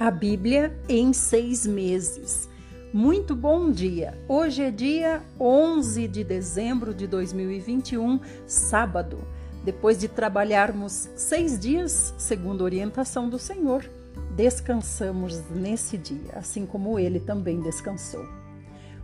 [0.00, 2.48] A Bíblia em seis meses.
[2.94, 4.16] Muito bom dia!
[4.28, 9.18] Hoje é dia 11 de dezembro de 2021, sábado.
[9.64, 13.84] Depois de trabalharmos seis dias, segundo orientação do Senhor,
[14.36, 18.24] descansamos nesse dia, assim como ele também descansou.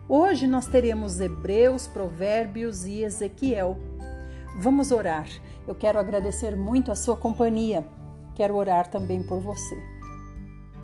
[0.09, 3.77] Hoje nós teremos Hebreus, Provérbios e Ezequiel.
[4.61, 5.27] Vamos orar.
[5.67, 7.85] Eu quero agradecer muito a sua companhia.
[8.37, 9.94] Quero orar também por você.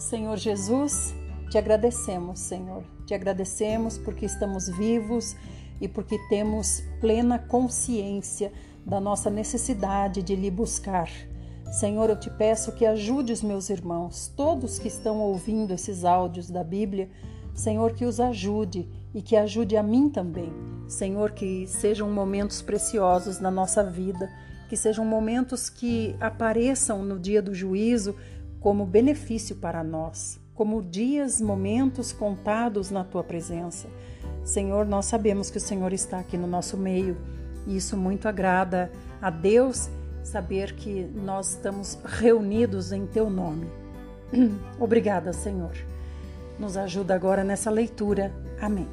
[0.00, 1.14] Senhor Jesus,
[1.50, 2.82] te agradecemos, Senhor.
[3.04, 5.36] Te agradecemos porque estamos vivos
[5.78, 8.50] e porque temos plena consciência
[8.84, 11.10] da nossa necessidade de lhe buscar.
[11.70, 16.48] Senhor, eu te peço que ajude os meus irmãos, todos que estão ouvindo esses áudios
[16.48, 17.10] da Bíblia,
[17.54, 20.50] Senhor, que os ajude e que ajude a mim também.
[20.88, 24.30] Senhor, que sejam momentos preciosos na nossa vida,
[24.66, 28.16] que sejam momentos que apareçam no dia do juízo
[28.60, 33.88] como benefício para nós, como dias, momentos contados na tua presença.
[34.44, 37.16] Senhor, nós sabemos que o Senhor está aqui no nosso meio
[37.66, 39.88] e isso muito agrada a Deus
[40.22, 43.66] saber que nós estamos reunidos em teu nome.
[44.78, 45.72] Obrigada, Senhor.
[46.58, 48.32] Nos ajuda agora nessa leitura.
[48.60, 48.86] Amém.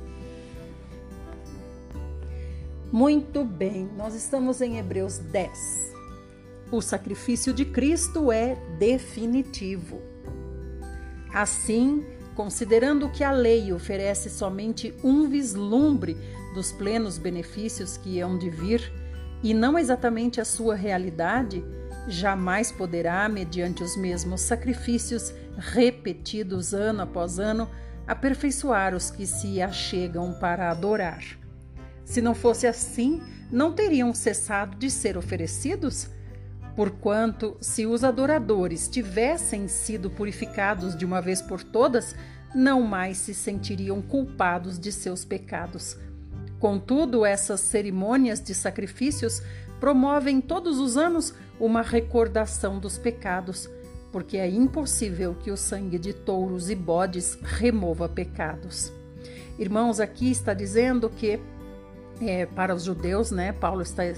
[2.91, 5.86] Muito bem, nós estamos em Hebreus 10.
[6.71, 10.01] O sacrifício de Cristo é definitivo.
[11.33, 16.17] Assim, considerando que a lei oferece somente um vislumbre
[16.53, 18.91] dos plenos benefícios que hão de vir,
[19.41, 21.63] e não exatamente a sua realidade,
[22.07, 27.69] jamais poderá, mediante os mesmos sacrifícios repetidos ano após ano,
[28.05, 31.23] aperfeiçoar os que se achegam para adorar.
[32.03, 33.21] Se não fosse assim,
[33.52, 36.09] não teriam cessado de ser oferecidos?
[36.78, 42.16] Porquanto, se os adoradores tivessem sido purificados de uma vez por todas,
[42.53, 45.98] não mais se sentiriam culpados de seus pecados.
[46.60, 49.42] Contudo, essas cerimônias de sacrifícios
[49.80, 53.67] promovem todos os anos uma recordação dos pecados,
[54.11, 58.93] porque é impossível que o sangue de touros e bodes remova pecados.
[59.58, 61.39] Irmãos, aqui está dizendo que
[62.22, 63.52] é, para os judeus, né?
[63.52, 64.16] Paulo está é,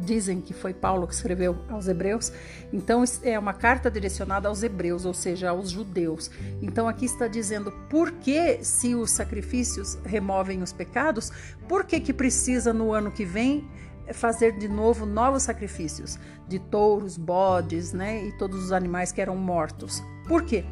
[0.00, 2.32] dizem que foi Paulo que escreveu aos hebreus.
[2.72, 6.30] Então é uma carta direcionada aos hebreus, ou seja, aos judeus.
[6.62, 11.30] Então aqui está dizendo por que se os sacrifícios removem os pecados,
[11.68, 13.68] por que que precisa no ano que vem
[14.12, 19.36] fazer de novo novos sacrifícios de touros, bodes, né, e todos os animais que eram
[19.36, 20.02] mortos.
[20.28, 20.64] Por quê?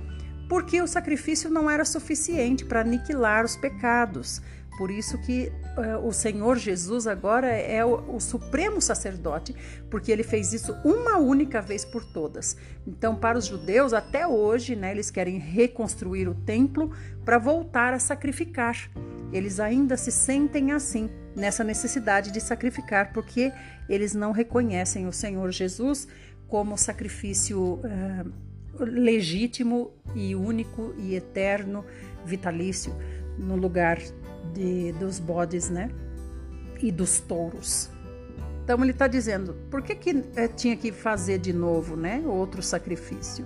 [0.49, 4.41] Porque o sacrifício não era suficiente para aniquilar os pecados.
[4.77, 9.55] Por isso que uh, o Senhor Jesus agora é o, o, supremo sacerdote,
[9.89, 12.57] porque ele fez isso uma única vez por todas.
[12.87, 16.91] Então, para os judeus, até hoje, né, eles querem reconstruir o templo
[17.25, 18.91] para voltar a sacrificar.
[19.33, 23.53] Eles ainda se sentem assim, nessa necessidade de sacrificar, porque
[23.89, 26.09] eles não reconhecem o Senhor Jesus
[26.49, 28.33] como sacrifício uh,
[28.79, 31.85] legítimo e único e eterno,
[32.25, 32.95] vitalício,
[33.39, 33.99] no lugar
[34.53, 35.91] de, dos bodes, né?
[36.81, 37.91] E dos touros.
[38.65, 42.23] Então ele está dizendo, por que, que é, tinha que fazer de novo, né?
[42.27, 43.45] Outro sacrifício.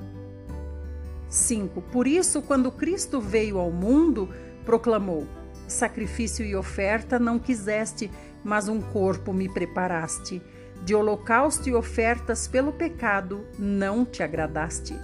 [1.28, 1.82] 5.
[1.82, 4.28] Por isso, quando Cristo veio ao mundo,
[4.64, 5.26] proclamou:
[5.66, 8.10] Sacrifício e oferta não quiseste,
[8.44, 10.40] mas um corpo me preparaste.
[10.84, 14.96] De holocausto e ofertas pelo pecado não te agradaste.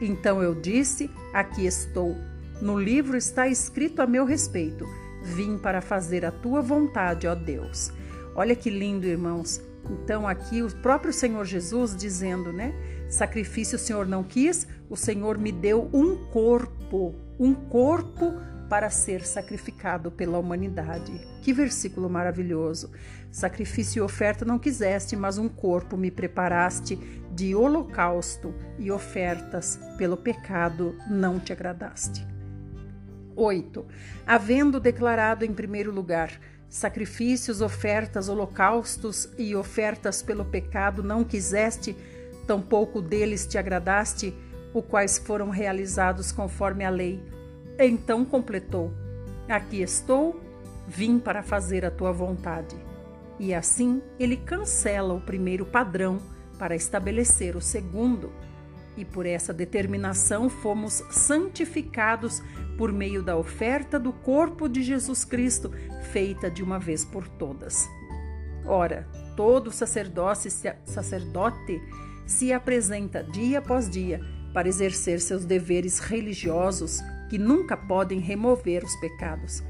[0.00, 2.16] Então eu disse: Aqui estou.
[2.62, 4.86] No livro está escrito a meu respeito
[5.34, 7.92] Vim para fazer a tua vontade, ó Deus.
[8.34, 9.60] Olha que lindo, irmãos.
[9.90, 12.74] Então, aqui o próprio Senhor Jesus dizendo, né?
[13.08, 18.34] Sacrifício o Senhor não quis, o Senhor me deu um corpo, um corpo
[18.68, 21.12] para ser sacrificado pela humanidade.
[21.42, 22.90] Que versículo maravilhoso!
[23.30, 26.96] Sacrifício e oferta não quiseste, mas um corpo me preparaste
[27.32, 32.37] de holocausto e ofertas pelo pecado não te agradaste.
[33.38, 33.86] 8.
[34.26, 36.38] Havendo declarado em primeiro lugar
[36.68, 41.96] sacrifícios, ofertas, holocaustos e ofertas pelo pecado não quiseste,
[42.46, 44.34] tampouco deles te agradaste,
[44.74, 47.22] os quais foram realizados conforme a lei.
[47.78, 48.92] Então completou:
[49.48, 50.40] Aqui estou,
[50.86, 52.76] vim para fazer a tua vontade.
[53.38, 56.18] E assim ele cancela o primeiro padrão
[56.58, 58.32] para estabelecer o segundo
[58.98, 62.42] e por essa determinação fomos santificados
[62.76, 65.72] por meio da oferta do corpo de Jesus Cristo,
[66.12, 67.88] feita de uma vez por todas.
[68.64, 70.50] Ora, todo sacerdote,
[70.84, 71.80] sacerdote
[72.26, 74.20] se apresenta dia após dia
[74.52, 79.62] para exercer seus deveres religiosos que nunca podem remover os pecados.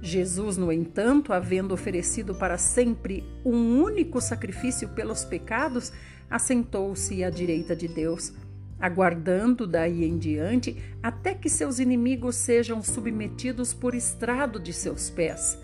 [0.00, 5.92] Jesus, no entanto, havendo oferecido para sempre um único sacrifício pelos pecados,
[6.30, 8.32] assentou-se à direita de Deus,
[8.80, 15.58] aguardando daí em diante até que seus inimigos sejam submetidos por estrado de seus pés.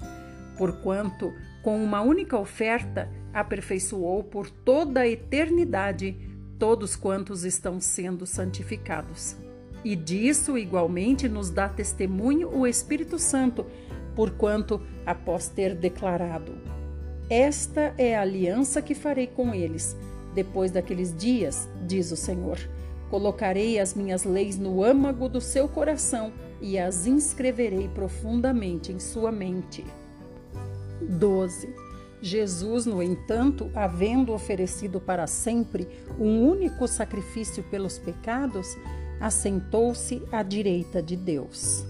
[0.56, 1.32] Porquanto,
[1.62, 6.16] com uma única oferta, aperfeiçoou por toda a eternidade
[6.58, 9.36] todos quantos estão sendo santificados.
[9.84, 13.66] E disso igualmente nos dá testemunho o Espírito Santo,
[14.14, 16.54] porquanto, após ter declarado:
[17.28, 19.96] Esta é a aliança que farei com eles,
[20.34, 22.58] depois daqueles dias, diz o Senhor.
[23.10, 29.30] Colocarei as minhas leis no âmago do seu coração e as inscreverei profundamente em sua
[29.30, 29.84] mente.
[31.00, 31.68] 12.
[32.20, 35.86] Jesus, no entanto, havendo oferecido para sempre
[36.18, 38.66] um único sacrifício pelos pecados,
[39.20, 41.84] assentou-se à direita de Deus,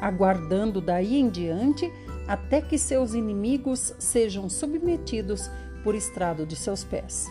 [0.00, 1.90] aguardando daí em diante
[2.28, 5.50] até que seus inimigos sejam submetidos
[5.82, 7.26] por estrado de seus pés.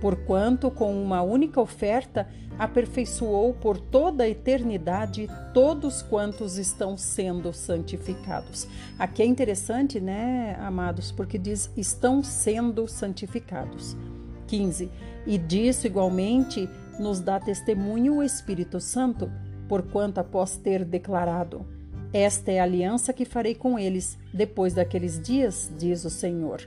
[0.00, 2.28] Porquanto, com uma única oferta,
[2.58, 8.66] aperfeiçoou por toda a eternidade todos quantos estão sendo santificados.
[8.98, 13.96] Aqui é interessante, né, amados, porque diz estão sendo santificados.
[14.46, 14.90] 15.
[15.26, 16.68] E disso igualmente
[16.98, 19.30] nos dá testemunho o Espírito Santo,
[19.68, 21.66] porquanto após ter declarado:
[22.12, 26.62] Esta é a aliança que farei com eles depois daqueles dias, diz o Senhor.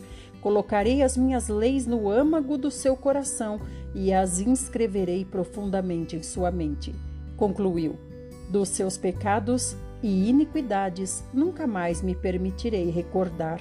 [0.45, 3.59] Colocarei as minhas leis no âmago do seu coração
[3.95, 6.94] e as inscreverei profundamente em sua mente.
[7.36, 7.95] Concluiu:
[8.51, 13.59] Dos seus pecados e iniquidades nunca mais me permitirei recordar.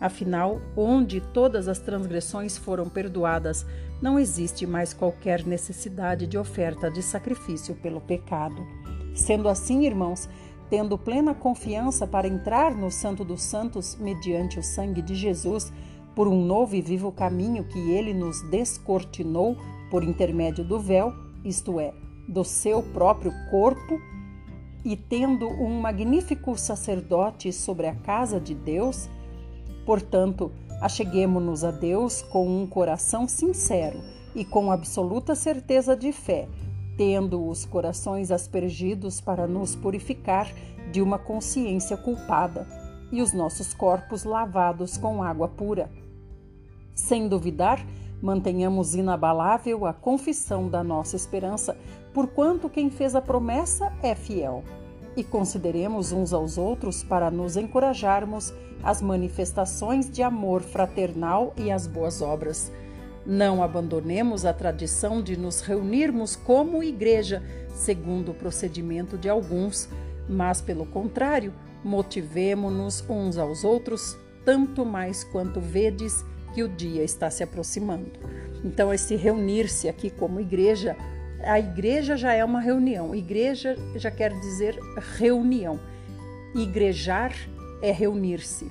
[0.00, 3.66] Afinal, onde todas as transgressões foram perdoadas,
[4.00, 8.64] não existe mais qualquer necessidade de oferta de sacrifício pelo pecado.
[9.16, 10.28] Sendo assim, irmãos,
[10.70, 15.72] tendo plena confiança para entrar no Santo dos Santos mediante o sangue de Jesus,
[16.14, 19.56] por um novo e vivo caminho que ele nos descortinou
[19.90, 21.12] por intermédio do véu,
[21.44, 21.92] isto é,
[22.28, 24.00] do seu próprio corpo,
[24.84, 29.08] e tendo um magnífico sacerdote sobre a casa de Deus,
[29.84, 34.00] portanto, acheguemo-nos a Deus com um coração sincero
[34.34, 36.48] e com absoluta certeza de fé,
[36.96, 40.50] tendo os corações aspergidos para nos purificar
[40.90, 42.79] de uma consciência culpada
[43.10, 45.90] e os nossos corpos lavados com água pura.
[46.94, 47.84] Sem duvidar,
[48.20, 51.76] mantenhamos inabalável a confissão da nossa esperança,
[52.12, 54.62] porquanto quem fez a promessa é fiel.
[55.16, 58.52] E consideremos uns aos outros para nos encorajarmos
[58.82, 62.70] as manifestações de amor fraternal e as boas obras.
[63.26, 67.42] Não abandonemos a tradição de nos reunirmos como igreja,
[67.74, 69.88] segundo o procedimento de alguns,
[70.28, 71.52] mas, pelo contrário,
[71.84, 76.24] motivemo-nos uns aos outros, tanto mais quanto vedes
[76.54, 78.10] que o dia está se aproximando.
[78.64, 80.96] Então, esse reunir-se aqui como igreja,
[81.42, 83.14] a igreja já é uma reunião.
[83.14, 84.78] Igreja já quer dizer
[85.16, 85.80] reunião.
[86.54, 87.32] Igrejar
[87.82, 88.70] é reunir-se.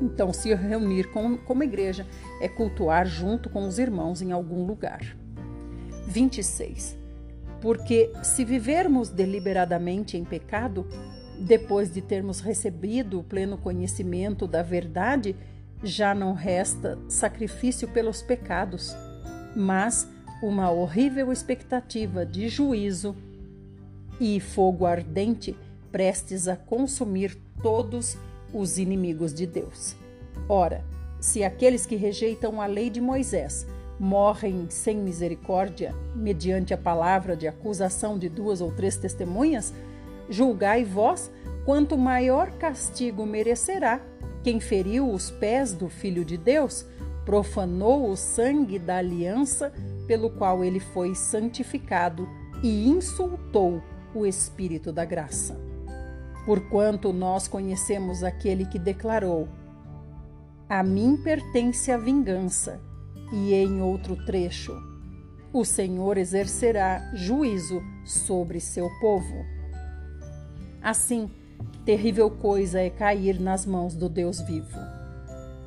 [0.00, 2.06] Então, se reunir com, como igreja
[2.40, 5.16] é cultuar junto com os irmãos em algum lugar.
[6.06, 6.96] 26.
[7.60, 10.86] Porque se vivermos deliberadamente em pecado,
[11.40, 15.34] depois de termos recebido o pleno conhecimento da verdade,
[15.82, 18.94] já não resta sacrifício pelos pecados,
[19.56, 20.06] mas
[20.42, 23.16] uma horrível expectativa de juízo
[24.20, 25.56] e fogo ardente
[25.90, 28.16] prestes a consumir todos
[28.52, 29.96] os inimigos de Deus.
[30.48, 30.84] Ora,
[31.20, 33.66] se aqueles que rejeitam a lei de Moisés
[33.98, 39.74] morrem sem misericórdia, mediante a palavra de acusação de duas ou três testemunhas,
[40.30, 41.30] julgai vós
[41.66, 44.00] quanto maior castigo merecerá
[44.42, 46.86] quem feriu os pés do Filho de Deus
[47.26, 49.72] profanou o sangue da aliança
[50.06, 52.26] pelo qual ele foi santificado
[52.62, 53.82] e insultou
[54.14, 55.60] o Espírito da graça.
[56.46, 59.46] Porquanto nós conhecemos aquele que declarou:
[60.68, 62.80] A mim pertence a vingança,
[63.30, 64.74] e em outro trecho:
[65.52, 69.44] O Senhor exercerá juízo sobre seu povo.
[70.82, 71.30] Assim,
[71.84, 74.78] Terrível coisa é cair nas mãos do Deus vivo.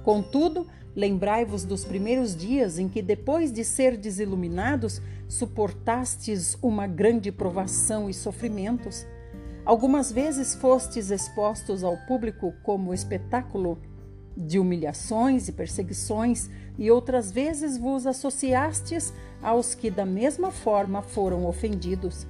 [0.04, 8.10] Contudo, lembrai-vos dos primeiros dias em que, depois de ser desiluminados, suportastes uma grande provação
[8.10, 9.06] e sofrimentos.
[9.66, 13.80] Algumas vezes fostes expostos ao público como espetáculo
[14.36, 21.46] de humilhações e perseguições, e outras vezes vos associastes aos que da mesma forma foram
[21.46, 22.26] ofendidos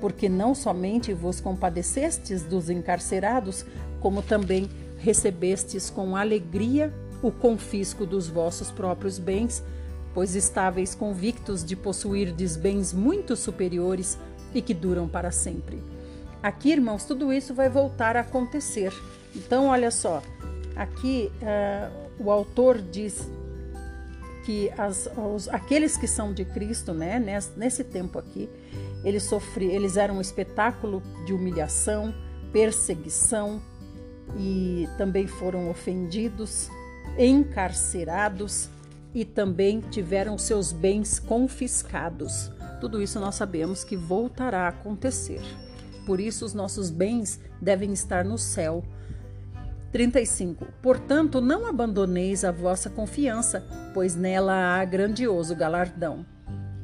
[0.00, 3.64] porque não somente vos compadecestes dos encarcerados,
[4.00, 9.62] como também recebestes com alegria o confisco dos vossos próprios bens,
[10.14, 14.18] pois estáveis convictos de possuirdes bens muito superiores
[14.54, 15.82] e que duram para sempre.
[16.42, 18.92] Aqui, irmãos, tudo isso vai voltar a acontecer.
[19.34, 20.22] Então, olha só,
[20.76, 23.28] aqui uh, o autor diz
[24.44, 28.48] que as, os, aqueles que são de Cristo, né, nesse, nesse tempo aqui,
[29.04, 32.14] eles sofriam, eles eram um espetáculo de humilhação,
[32.52, 33.62] perseguição
[34.36, 36.68] e também foram ofendidos,
[37.16, 38.68] encarcerados
[39.14, 42.50] e também tiveram seus bens confiscados.
[42.80, 45.40] Tudo isso nós sabemos que voltará a acontecer.
[46.06, 48.84] Por isso os nossos bens devem estar no céu.
[49.92, 50.66] 35.
[50.82, 56.24] Portanto, não abandoneis a vossa confiança, pois nela há grandioso galardão.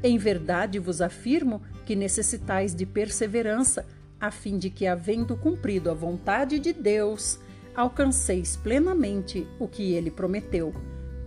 [0.04, 3.86] Em verdade vos afirmo que necessitais de perseverança,
[4.20, 7.38] a fim de que, havendo cumprido a vontade de Deus,
[7.74, 10.74] alcanceis plenamente o que ele prometeu.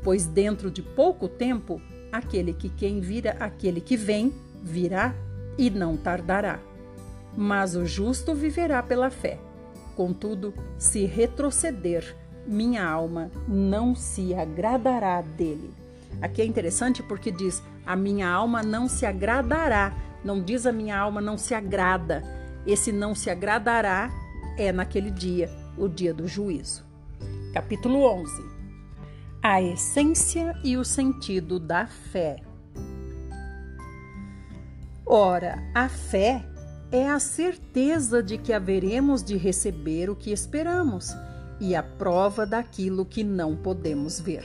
[0.04, 1.82] Pois dentro de pouco tempo,
[2.12, 4.32] aquele que quem vira, aquele que vem,
[4.62, 5.16] virá
[5.58, 6.60] e não tardará.
[7.36, 9.40] Mas o justo viverá pela fé.
[9.96, 12.16] Contudo, se retroceder,
[12.46, 15.74] minha alma não se agradará dele.
[16.22, 19.94] Aqui é interessante porque diz: a minha alma não se agradará
[20.28, 22.22] não diz a minha alma não se agrada.
[22.66, 24.12] Esse não se agradará
[24.58, 26.86] é naquele dia, o dia do juízo.
[27.54, 28.44] Capítulo 11.
[29.42, 32.42] A essência e o sentido da fé.
[35.06, 36.44] Ora, a fé
[36.92, 41.16] é a certeza de que haveremos de receber o que esperamos
[41.60, 44.44] e a prova daquilo que não podemos ver.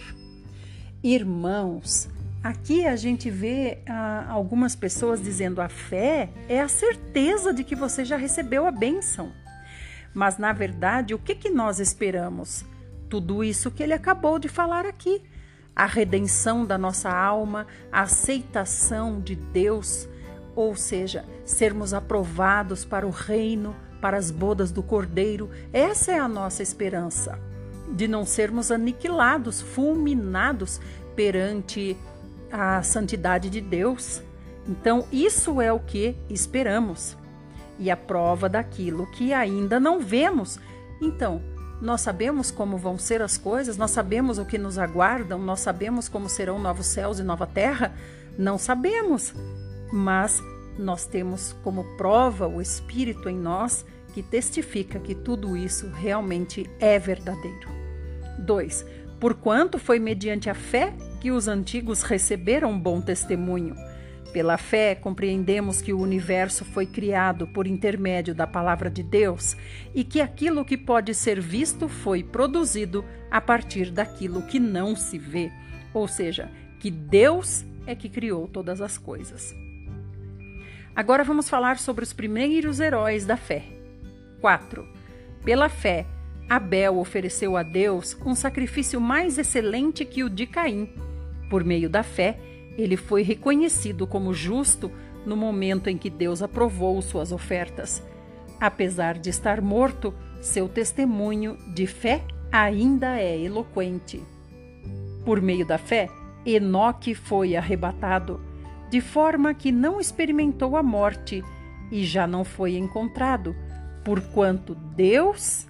[1.03, 2.09] Irmãos,
[2.43, 7.77] Aqui a gente vê ah, algumas pessoas dizendo a fé é a certeza de que
[7.77, 9.33] você já recebeu a bênção.
[10.13, 12.65] Mas na verdade, o que, que nós esperamos?
[13.09, 15.23] Tudo isso que ele acabou de falar aqui:
[15.75, 20.09] a redenção da nossa alma, a aceitação de Deus,
[20.57, 25.49] ou seja, sermos aprovados para o reino, para as bodas do Cordeiro.
[25.73, 27.39] Essa é a nossa esperança,
[27.95, 30.81] de não sermos aniquilados, fulminados
[31.15, 31.97] perante
[32.53, 34.23] a santidade de Deus.
[34.69, 37.17] Então, isso é o que esperamos
[37.79, 40.61] e a prova daquilo que ainda não vemos.
[41.01, 41.43] Então,
[41.81, 46.09] nós sabemos como vão ser as coisas, nós sabemos o que nos aguardam, nós sabemos
[46.09, 47.93] como serão novos céus e nova terra?
[48.39, 49.35] Não sabemos,
[49.93, 50.41] mas
[50.79, 56.99] nós temos como prova o Espírito em nós que testifica que tudo isso realmente é
[56.99, 57.69] verdadeiro.
[58.39, 58.87] 2.
[59.19, 63.77] Porquanto foi mediante a fé que os antigos receberam bom testemunho.
[64.33, 69.57] Pela fé, compreendemos que o universo foi criado por intermédio da palavra de Deus
[69.95, 75.17] e que aquilo que pode ser visto foi produzido a partir daquilo que não se
[75.17, 75.53] vê,
[75.95, 76.51] ou seja,
[76.81, 79.55] que Deus é que criou todas as coisas.
[80.93, 83.63] Agora vamos falar sobre os primeiros heróis da fé.
[84.41, 84.85] 4.
[85.45, 86.05] Pela fé,
[86.49, 91.12] Abel ofereceu a Deus um sacrifício mais excelente que o de Caim
[91.53, 92.39] por meio da fé,
[92.79, 94.91] ele foi reconhecido como justo
[95.27, 98.03] no momento em que Deus aprovou suas ofertas.
[98.59, 104.23] Apesar de estar morto, seu testemunho de fé ainda é eloquente.
[105.27, 106.09] Por meio da fé,
[106.47, 108.41] Enoque foi arrebatado,
[108.89, 111.45] de forma que não experimentou a morte
[111.91, 113.55] e já não foi encontrado,
[114.03, 115.69] porquanto Deus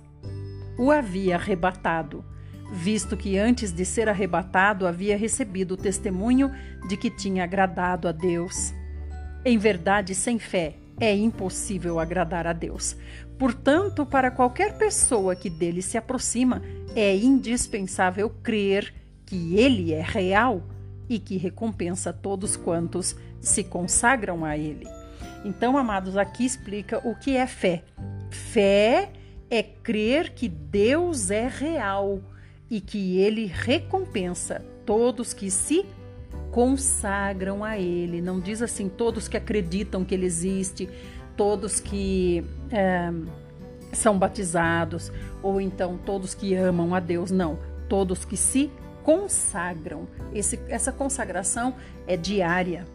[0.79, 2.25] o havia arrebatado
[2.73, 6.50] visto que antes de ser arrebatado havia recebido o testemunho
[6.88, 8.73] de que tinha agradado a Deus.
[9.45, 12.97] Em verdade, sem fé é impossível agradar a Deus.
[13.38, 16.62] Portanto, para qualquer pessoa que dele se aproxima,
[16.97, 18.95] é indispensável crer
[19.26, 20.62] que ele é real
[21.09, 24.87] e que recompensa todos quantos se consagram a ele.
[25.45, 27.83] Então, amados, aqui explica o que é fé.
[28.31, 29.11] Fé
[29.50, 32.23] é crer que Deus é real
[32.73, 35.85] e que ele recompensa todos que se
[36.50, 38.23] consagram a ele.
[38.23, 40.88] Não diz assim todos que acreditam que ele existe,
[41.37, 43.12] todos que é,
[43.93, 45.12] são batizados,
[45.43, 47.31] ou então todos que amam a Deus.
[47.31, 47.59] Não,
[47.91, 48.71] todos que se
[49.02, 50.09] consagram.
[50.33, 51.75] Esse, essa consagração
[52.07, 52.87] é diária.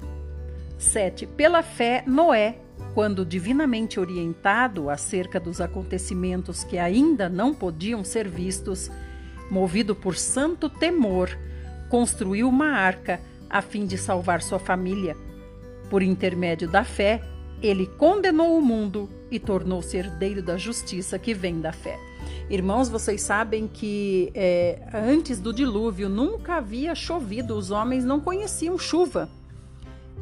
[0.79, 1.27] 7.
[1.27, 2.57] Pela fé, Noé,
[2.95, 8.89] quando divinamente orientado acerca dos acontecimentos que ainda não podiam ser vistos,
[9.49, 11.37] movido por santo temor,
[11.89, 15.15] construiu uma arca a fim de salvar sua família.
[15.89, 17.21] Por intermédio da fé,
[17.61, 21.97] ele condenou o mundo e tornou-se herdeiro da justiça que vem da fé.
[22.49, 28.77] Irmãos, vocês sabem que é, antes do dilúvio nunca havia chovido, os homens não conheciam
[28.77, 29.29] chuva.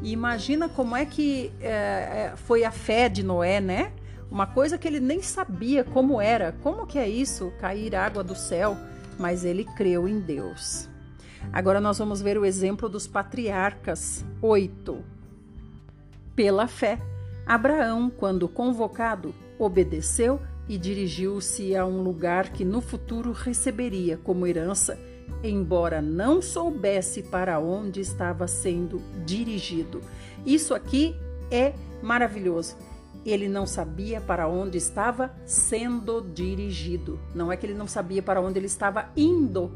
[0.02, 3.92] E imagina como é que é, é foi a fé de Noé, né?
[4.30, 6.52] Uma coisa que ele nem sabia como era.
[6.62, 8.76] Como que é isso, cair água do céu?
[9.18, 10.88] Mas ele creu em Deus.
[11.52, 14.24] Agora nós vamos ver o exemplo dos patriarcas.
[14.42, 15.04] 8.
[16.34, 16.98] Pela fé,
[17.46, 24.98] Abraão, quando convocado, obedeceu e dirigiu-se a um lugar que no futuro receberia como herança,
[25.42, 30.00] embora não soubesse para onde estava sendo dirigido.
[30.44, 31.14] Isso aqui
[31.50, 32.76] é maravilhoso.
[33.26, 37.18] Ele não sabia para onde estava sendo dirigido.
[37.34, 39.68] Não é que ele não sabia para onde ele estava indo,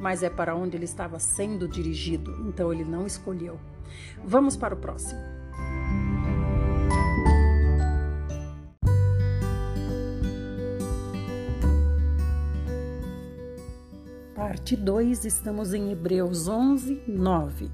[0.00, 2.34] mas é para onde ele estava sendo dirigido.
[2.48, 3.60] Então ele não escolheu.
[4.24, 5.20] Vamos para o próximo.
[14.34, 17.70] Parte 2, estamos em Hebreus 11, 9.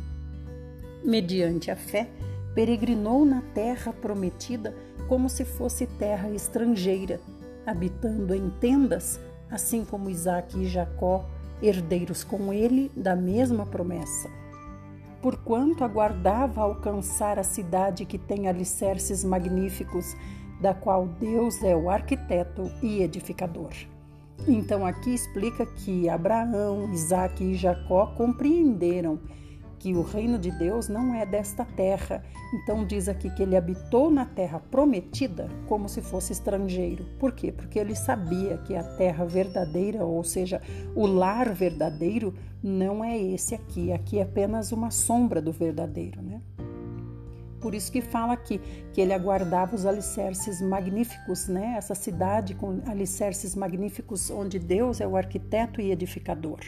[1.05, 2.11] Mediante a fé,
[2.53, 4.75] peregrinou na terra prometida
[5.11, 7.21] como se fosse terra estrangeira,
[7.67, 9.19] habitando em tendas,
[9.50, 11.25] assim como Isaac e Jacó,
[11.61, 14.31] herdeiros com ele da mesma promessa.
[15.21, 20.17] Porquanto aguardava alcançar a cidade que tem alicerces magníficos,
[20.61, 23.73] da qual Deus é o arquiteto e edificador.
[24.47, 29.19] Então aqui explica que Abraão, Isaac e Jacó compreenderam
[29.81, 32.23] que o reino de Deus não é desta terra.
[32.53, 37.05] Então diz aqui que ele habitou na terra prometida como se fosse estrangeiro.
[37.19, 37.51] Por quê?
[37.51, 40.61] Porque ele sabia que a terra verdadeira, ou seja,
[40.95, 43.91] o lar verdadeiro, não é esse aqui.
[43.91, 46.43] Aqui é apenas uma sombra do verdadeiro, né?
[47.59, 48.61] Por isso que fala aqui
[48.93, 51.75] que ele aguardava os alicerces magníficos, né?
[51.76, 56.61] Essa cidade com alicerces magníficos onde Deus é o arquiteto e edificador.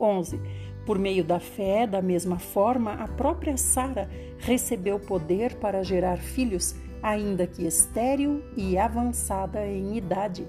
[0.00, 0.40] 11.
[0.90, 6.74] Por meio da fé, da mesma forma, a própria Sara recebeu poder para gerar filhos,
[7.00, 10.48] ainda que estéril e avançada em idade,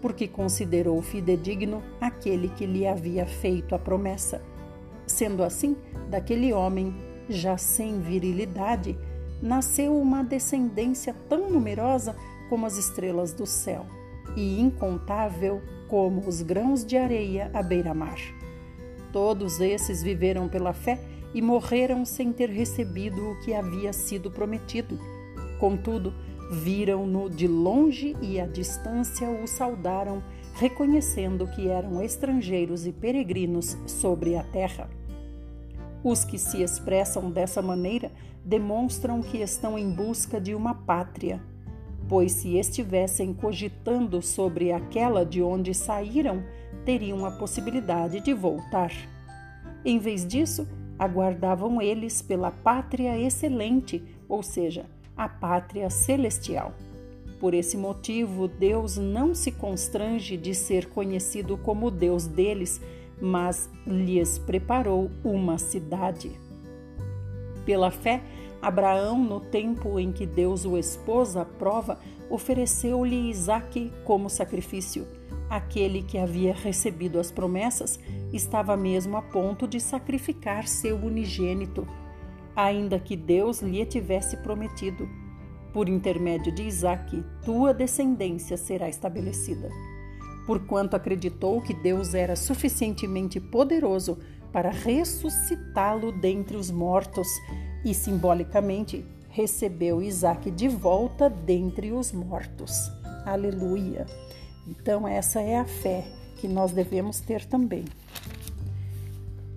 [0.00, 4.40] porque considerou fidedigno aquele que lhe havia feito a promessa.
[5.08, 5.76] Sendo assim,
[6.08, 6.94] daquele homem,
[7.28, 8.96] já sem virilidade,
[9.42, 12.14] nasceu uma descendência tão numerosa
[12.48, 13.84] como as estrelas do céu
[14.36, 18.39] e incontável como os grãos de areia à beira-mar.
[19.12, 21.00] Todos esses viveram pela fé
[21.34, 24.98] e morreram sem ter recebido o que havia sido prometido.
[25.58, 26.12] Contudo,
[26.50, 30.22] viram-no de longe e à distância o saudaram,
[30.54, 34.88] reconhecendo que eram estrangeiros e peregrinos sobre a terra.
[36.02, 38.10] Os que se expressam dessa maneira
[38.44, 41.42] demonstram que estão em busca de uma pátria,
[42.10, 46.42] pois se estivessem cogitando sobre aquela de onde saíram,
[46.84, 48.90] teriam a possibilidade de voltar.
[49.84, 50.66] Em vez disso,
[50.98, 56.74] aguardavam eles pela pátria excelente, ou seja, a pátria celestial.
[57.38, 62.80] Por esse motivo, Deus não se constrange de ser conhecido como Deus deles,
[63.22, 66.32] mas lhes preparou uma cidade.
[67.64, 68.20] Pela fé,
[68.62, 75.06] Abraão, no tempo em que Deus o expôs à prova, ofereceu-lhe Isaque como sacrifício.
[75.48, 77.98] Aquele que havia recebido as promessas
[78.32, 81.86] estava mesmo a ponto de sacrificar seu unigênito,
[82.54, 85.08] ainda que Deus lhe tivesse prometido:
[85.72, 89.70] Por intermédio de Isaque, tua descendência será estabelecida.
[90.46, 94.18] Porquanto acreditou que Deus era suficientemente poderoso
[94.52, 97.28] para ressuscitá-lo dentre os mortos
[97.84, 102.90] e, simbolicamente, recebeu Isaac de volta dentre os mortos.
[103.24, 104.06] Aleluia!
[104.66, 106.04] Então, essa é a fé
[106.36, 107.84] que nós devemos ter também.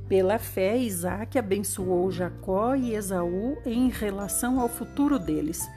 [0.07, 5.67] Pela fé, Isaac abençoou Jacó e Esaú em relação ao futuro deles.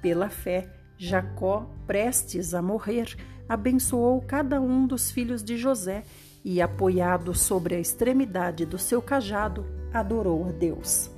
[0.00, 3.14] Pela fé, Jacó, prestes a morrer,
[3.48, 6.02] abençoou cada um dos filhos de José
[6.44, 11.15] e, apoiado sobre a extremidade do seu cajado, adorou a Deus.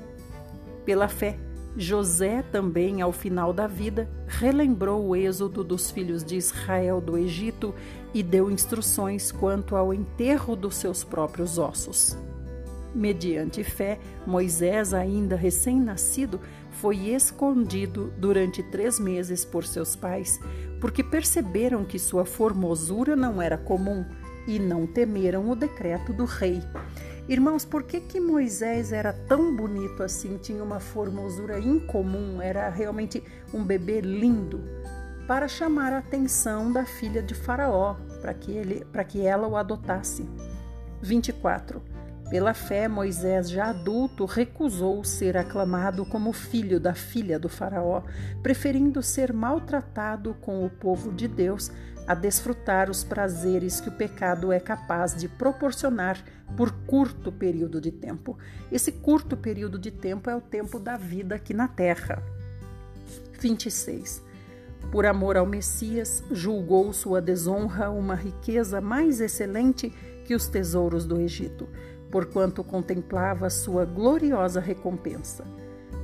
[0.89, 1.37] Pela fé,
[1.77, 7.75] José também, ao final da vida, relembrou o êxodo dos filhos de Israel do Egito
[8.15, 12.17] e deu instruções quanto ao enterro dos seus próprios ossos.
[12.95, 20.41] Mediante fé, Moisés, ainda recém-nascido, foi escondido durante três meses por seus pais,
[20.81, 24.07] porque perceberam que sua formosura não era comum
[24.47, 26.63] e não temeram o decreto do rei.
[27.29, 30.39] Irmãos, por que, que Moisés era tão bonito assim?
[30.39, 34.65] Tinha uma formosura incomum, era realmente um bebê lindo,
[35.27, 39.59] para chamar a atenção da filha de Faraó, para que, ele, para que ela o
[39.59, 40.27] adotasse.
[41.03, 41.83] 24.
[42.31, 48.03] Pela fé, Moisés, já adulto, recusou ser aclamado como filho da filha do Faraó,
[48.43, 51.71] preferindo ser maltratado com o povo de Deus
[52.09, 56.19] a desfrutar os prazeres que o pecado é capaz de proporcionar
[56.57, 58.39] por curto período de tempo.
[58.73, 62.23] Esse curto período de tempo é o tempo da vida aqui na terra.
[63.39, 64.23] 26.
[64.91, 69.91] Por amor ao Messias, julgou sua desonra uma riqueza mais excelente
[70.25, 71.69] que os tesouros do Egito,
[72.11, 75.45] porquanto contemplava sua gloriosa recompensa.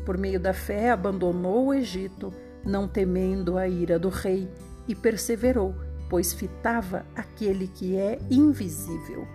[0.05, 2.31] Por meio da fé, abandonou o Egito,
[2.63, 4.51] não temendo a ira do rei,
[4.87, 5.75] e perseverou,
[6.09, 9.27] pois fitava aquele que é invisível.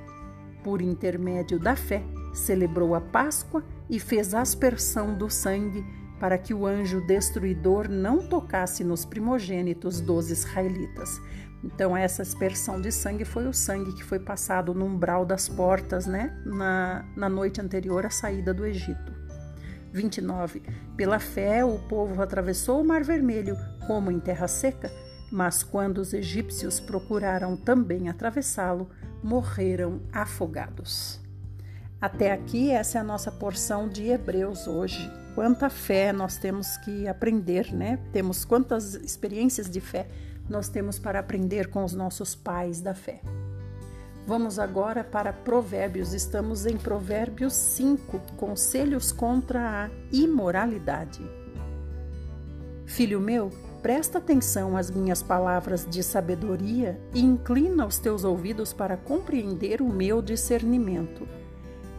[0.63, 2.03] Por intermédio da fé,
[2.33, 5.83] celebrou a Páscoa e fez aspersão do sangue
[6.19, 11.21] para que o anjo destruidor não tocasse nos primogênitos dos israelitas.
[11.63, 16.05] Então, essa aspersão de sangue foi o sangue que foi passado no umbral das portas,
[16.05, 19.13] né, na, na noite anterior à saída do Egito.
[19.91, 20.61] 29.
[20.95, 24.91] Pela fé, o povo atravessou o Mar Vermelho como em terra seca,
[25.31, 28.89] mas quando os egípcios procuraram também atravessá-lo,
[29.23, 31.19] morreram afogados.
[32.01, 35.11] Até aqui, essa é a nossa porção de Hebreus hoje.
[35.35, 37.99] Quanta fé nós temos que aprender, né?
[38.13, 40.07] Temos quantas experiências de fé
[40.49, 43.21] nós temos para aprender com os nossos pais da fé.
[44.25, 46.13] Vamos agora para Provérbios.
[46.13, 51.21] Estamos em Provérbios 5, conselhos contra a imoralidade.
[52.85, 58.97] Filho meu, presta atenção às minhas palavras de sabedoria e inclina os teus ouvidos para
[58.97, 61.27] compreender o meu discernimento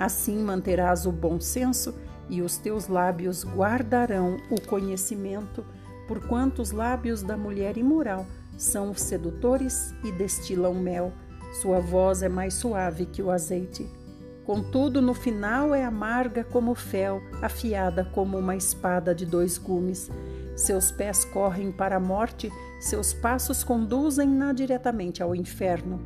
[0.00, 1.94] Assim manterás o bom senso
[2.30, 5.62] e os teus lábios guardarão o conhecimento,
[6.08, 8.24] porquanto os lábios da mulher imoral
[8.56, 11.12] são sedutores e destilam mel.
[11.60, 13.86] Sua voz é mais suave que o azeite.
[14.46, 20.10] Contudo, no final é amarga como fel, afiada como uma espada de dois gumes.
[20.60, 25.98] Seus pés correm para a morte, seus passos conduzem-na diretamente ao inferno.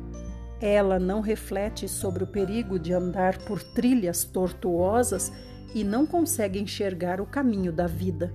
[0.61, 5.29] Ela não reflete sobre o perigo de andar por trilhas tortuosas
[5.73, 8.33] e não consegue enxergar o caminho da vida.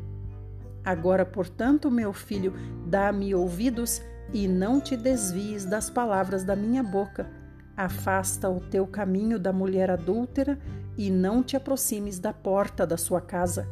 [0.85, 2.53] Agora, portanto, meu filho,
[2.87, 7.31] dá-me ouvidos e não te desvies das palavras da minha boca.
[7.75, 10.59] Afasta o teu caminho da mulher adúltera
[10.99, 13.67] e não te aproximes da porta da sua casa,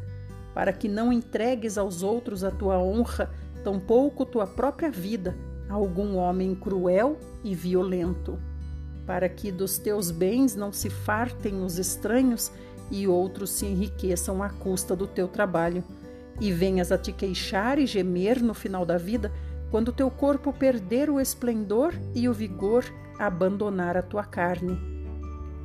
[0.58, 3.30] para que não entregues aos outros a tua honra,
[3.62, 5.36] tampouco tua própria vida
[5.68, 8.36] algum homem cruel e violento,
[9.06, 12.50] para que dos teus bens não se fartem os estranhos
[12.90, 15.84] e outros se enriqueçam à custa do teu trabalho,
[16.40, 19.30] e venhas a te queixar e gemer no final da vida,
[19.70, 22.84] quando teu corpo perder o esplendor e o vigor
[23.16, 24.97] abandonar a tua carne.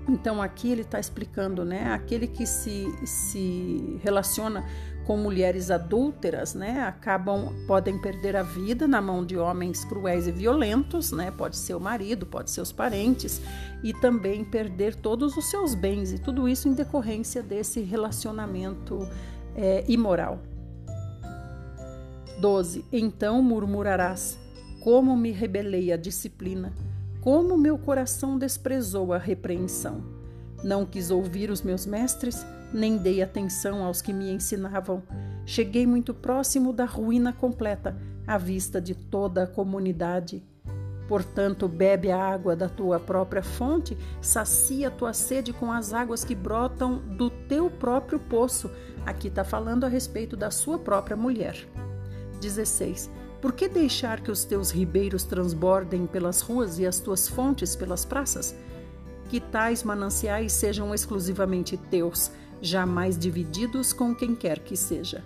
[0.07, 1.91] Então aqui ele está explicando, né?
[1.93, 4.65] Aquele que se, se relaciona
[5.05, 10.31] com mulheres adúlteras, né, acabam podem perder a vida na mão de homens cruéis e
[10.31, 11.31] violentos, né?
[11.31, 13.41] Pode ser o marido, pode ser os parentes
[13.83, 19.07] e também perder todos os seus bens e tudo isso em decorrência desse relacionamento
[19.55, 20.39] é, imoral.
[22.39, 22.85] 12.
[22.91, 24.37] Então murmurarás:
[24.81, 26.73] Como me rebelei à disciplina,
[27.23, 30.03] como meu coração desprezou a repreensão.
[30.61, 35.01] Não quis ouvir os meus mestres, nem dei atenção aos que me ensinavam.
[35.45, 37.95] Cheguei muito próximo da ruína completa,
[38.27, 40.43] à vista de toda a comunidade.
[41.07, 46.35] Portanto, bebe a água da tua própria fonte, sacia tua sede com as águas que
[46.35, 48.69] brotam do teu próprio poço.
[49.05, 51.55] Aqui está falando a respeito da sua própria mulher.
[52.41, 53.09] 16.
[53.43, 58.05] Por que deixar que os teus ribeiros transbordem pelas ruas e as tuas fontes pelas
[58.05, 58.55] praças?
[59.27, 65.21] Que tais mananciais sejam exclusivamente teus jamais divididos com quem quer que seja.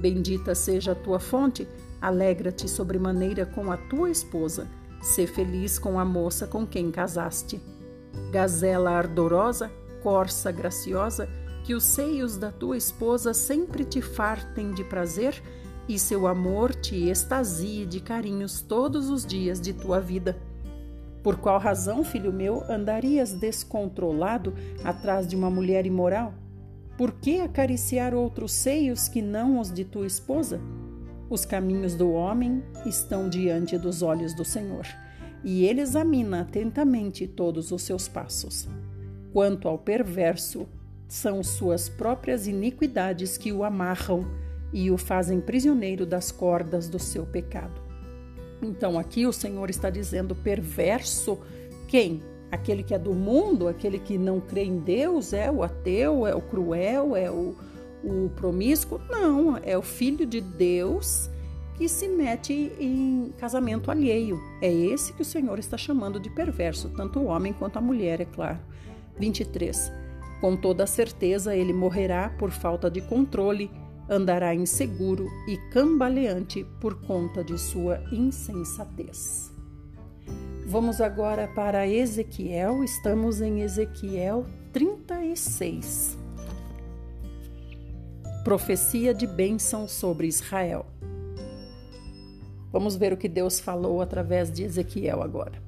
[0.00, 1.68] Bendita seja a tua fonte,
[2.00, 4.66] alegra-te sobremaneira com a tua esposa,
[5.00, 7.62] sê feliz com a moça com quem casaste.
[8.32, 9.70] Gazela ardorosa,
[10.02, 11.28] corça graciosa,
[11.62, 15.40] que os seios da tua esposa sempre te fartem de prazer
[15.94, 20.38] e seu amor te extasie de carinhos todos os dias de tua vida.
[21.22, 26.32] Por qual razão, filho meu, andarias descontrolado atrás de uma mulher imoral?
[26.96, 30.60] Por que acariciar outros seios que não os de tua esposa?
[31.28, 34.86] Os caminhos do homem estão diante dos olhos do Senhor,
[35.44, 38.68] e ele examina atentamente todos os seus passos.
[39.32, 40.66] Quanto ao perverso,
[41.06, 44.26] são suas próprias iniquidades que o amarram
[44.72, 47.80] e o fazem prisioneiro das cordas do seu pecado.
[48.62, 51.38] Então aqui o Senhor está dizendo perverso
[51.88, 52.22] quem?
[52.50, 56.34] Aquele que é do mundo, aquele que não crê em Deus, é o ateu, é
[56.34, 57.54] o cruel, é o,
[58.02, 59.00] o promíscuo?
[59.10, 61.30] Não, é o filho de Deus
[61.76, 64.40] que se mete em casamento alheio.
[64.60, 68.20] É esse que o Senhor está chamando de perverso, tanto o homem quanto a mulher,
[68.20, 68.58] é claro.
[69.18, 69.92] 23.
[70.40, 73.70] Com toda certeza ele morrerá por falta de controle,
[74.12, 79.50] andará inseguro e cambaleante por conta de sua insensatez.
[80.66, 86.18] Vamos agora para Ezequiel, estamos em Ezequiel 36.
[88.44, 90.86] Profecia de bênção sobre Israel.
[92.70, 95.62] Vamos ver o que Deus falou através de Ezequiel agora.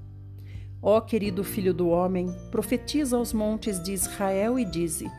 [0.83, 5.11] Ó querido filho do homem, profetiza aos montes de Israel e dize: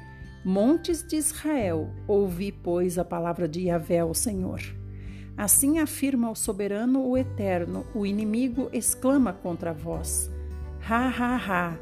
[0.48, 4.62] Montes de Israel, ouvi, pois, a palavra de Yahvé, o Senhor.
[5.36, 10.32] Assim afirma o soberano, o eterno, o inimigo exclama contra vós:
[10.88, 11.78] Ha, ha, ha!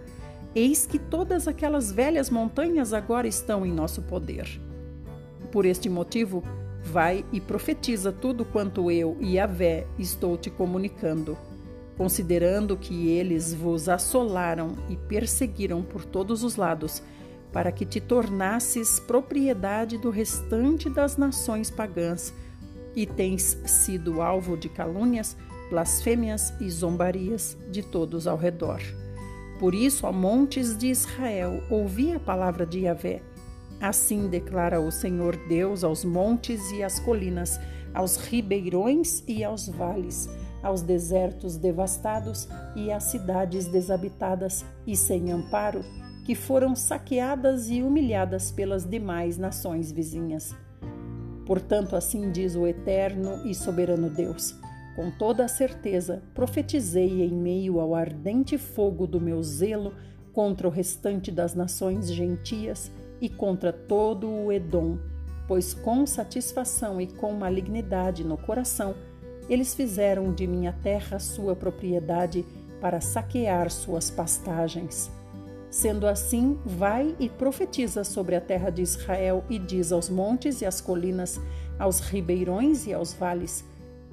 [0.56, 4.48] Eis que todas aquelas velhas montanhas agora estão em nosso poder.
[5.52, 6.42] Por este motivo,
[6.84, 11.38] Vai e profetiza tudo quanto eu, Yahvé, estou te comunicando.
[11.98, 17.02] Considerando que eles vos assolaram e perseguiram por todos os lados,
[17.54, 22.34] para que te tornasses propriedade do restante das nações pagãs,
[22.96, 25.38] e tens sido alvo de calúnias,
[25.70, 28.82] blasfêmias e zombarias de todos ao redor.
[29.60, 33.22] Por isso, ó montes de Israel, ouvi a palavra de Yahvé
[33.84, 37.60] Assim declara o Senhor Deus aos montes e às colinas,
[37.94, 40.30] aos ribeirões e aos vales,
[40.64, 45.84] aos desertos devastados e às cidades desabitadas e sem amparo,
[46.24, 50.56] que foram saqueadas e humilhadas pelas demais nações vizinhas.
[51.46, 54.56] Portanto, assim diz o eterno e soberano Deus:
[54.96, 59.94] com toda a certeza profetizei em meio ao ardente fogo do meu zelo
[60.32, 64.98] contra o restante das nações gentias e contra todo o Edom,
[65.48, 68.96] pois com satisfação e com malignidade no coração,
[69.50, 72.46] eles fizeram de minha terra sua propriedade
[72.80, 75.12] para saquear suas pastagens.
[75.74, 80.68] Sendo assim, vai e profetiza sobre a terra de Israel e diz aos montes e
[80.68, 81.42] às colinas,
[81.80, 83.66] aos ribeirões e aos vales: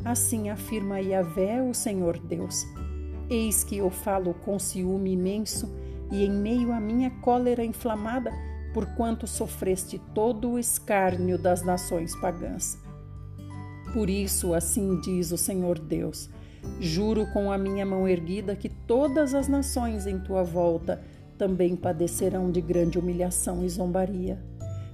[0.02, 2.64] Assim afirma Yahvé, o Senhor Deus.
[3.28, 5.70] Eis que eu falo com ciúme imenso,
[6.10, 8.32] e em meio à minha cólera inflamada,
[8.72, 12.78] porquanto sofreste todo o escárnio das nações pagãs.
[13.92, 16.30] Por isso, assim diz o Senhor Deus:
[16.80, 21.02] Juro com a minha mão erguida que todas as nações em tua volta
[21.40, 24.38] também padecerão de grande humilhação e zombaria.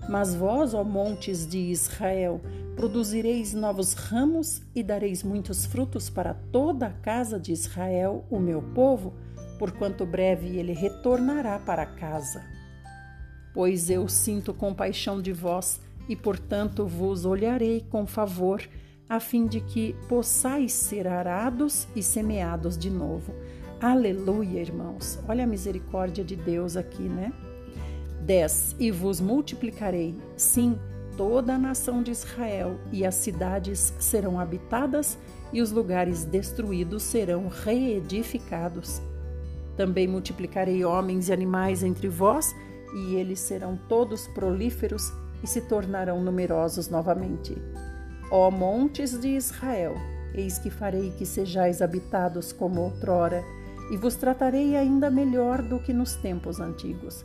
[0.08, 2.40] Mas vós, ó montes de Israel,
[2.76, 8.62] produzireis novos ramos e dareis muitos frutos para toda a casa de Israel, o meu
[8.62, 9.14] povo,
[9.58, 12.56] porquanto breve ele retornará para casa
[13.56, 18.60] pois eu sinto compaixão de vós e, portanto, vos olharei com favor,
[19.08, 23.32] a fim de que possais ser arados e semeados de novo.
[23.80, 25.18] Aleluia, irmãos.
[25.28, 27.30] Olha a misericórdia de Deus aqui, né?
[28.22, 28.76] 10.
[28.78, 30.78] E vos multiplicarei, sim,
[31.14, 35.18] toda a nação de Israel, e as cidades serão habitadas,
[35.52, 39.02] e os lugares destruídos serão reedificados.
[39.76, 42.54] Também multiplicarei homens e animais entre vós,
[42.94, 45.12] e eles serão todos prolíferos
[45.42, 47.54] e se tornarão numerosos novamente.
[48.30, 49.94] Ó montes de Israel,
[50.34, 53.44] eis que farei que sejais habitados como outrora,
[53.90, 57.24] e vos tratarei ainda melhor do que nos tempos antigos.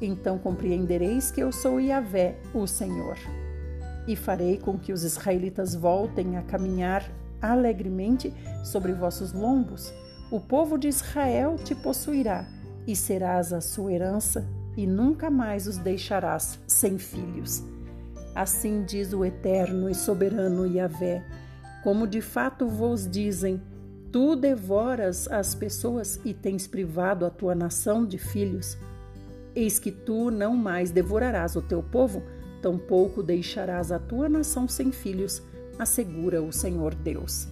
[0.00, 3.16] Então compreendereis que eu sou Yahvé, o Senhor.
[4.06, 8.32] E farei com que os israelitas voltem a caminhar alegremente
[8.64, 9.92] sobre vossos lombos.
[10.30, 12.46] O povo de Israel te possuirá,
[12.86, 17.64] e serás a sua herança e nunca mais os deixarás sem filhos.
[18.34, 21.24] Assim diz o eterno e soberano Yahvé,
[21.82, 23.60] como de fato vos dizem,
[24.16, 28.74] tu devoras as pessoas e tens privado a tua nação de filhos.
[29.54, 32.22] Eis que tu não mais devorarás o teu povo,
[32.62, 35.42] tampouco deixarás a tua nação sem filhos,
[35.78, 37.46] assegura o Senhor Deus.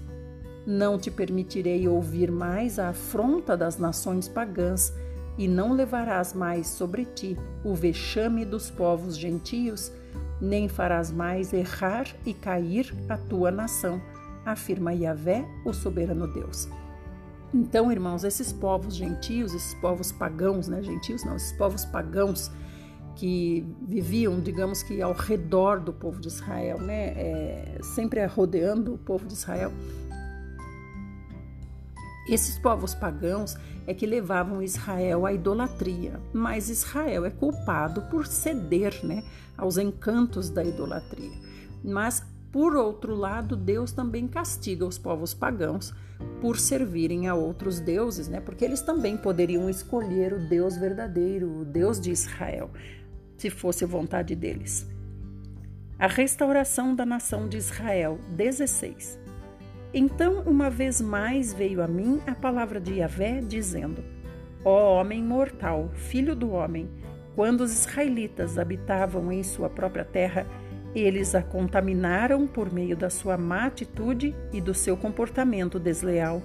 [0.67, 4.91] Não te permitirei ouvir mais a afronta das nações pagãs,
[5.37, 9.93] e não levarás mais sobre ti o vexame dos povos gentios,
[10.41, 14.01] nem farás mais errar e cair a tua nação,
[14.45, 16.69] afirma Yahvé, o soberano Deus.
[17.53, 20.83] Então, irmãos, esses povos gentios, esses povos pagãos, né?
[20.83, 22.51] Gentios não, esses povos pagãos
[23.15, 27.13] que viviam, digamos que ao redor do povo de Israel, né?
[27.17, 29.73] É, sempre rodeando o povo de Israel.
[32.29, 38.99] Esses povos pagãos é que levavam Israel à idolatria, mas Israel é culpado por ceder
[39.05, 39.23] né,
[39.57, 41.33] aos encantos da idolatria.
[41.83, 45.93] Mas, por outro lado, Deus também castiga os povos pagãos
[46.41, 48.39] por servirem a outros deuses, né?
[48.39, 52.71] Porque eles também poderiam escolher o Deus verdadeiro, o Deus de Israel,
[53.37, 54.89] se fosse vontade deles.
[55.99, 59.19] A restauração da nação de Israel, 16.
[59.93, 64.05] Então, uma vez mais veio a mim a palavra de Yahvé, dizendo:
[64.65, 66.89] Ó homem mortal, filho do homem,
[67.35, 70.47] quando os israelitas habitavam em sua própria terra,
[70.95, 76.43] eles a contaminaram por meio da sua má atitude e do seu comportamento desleal.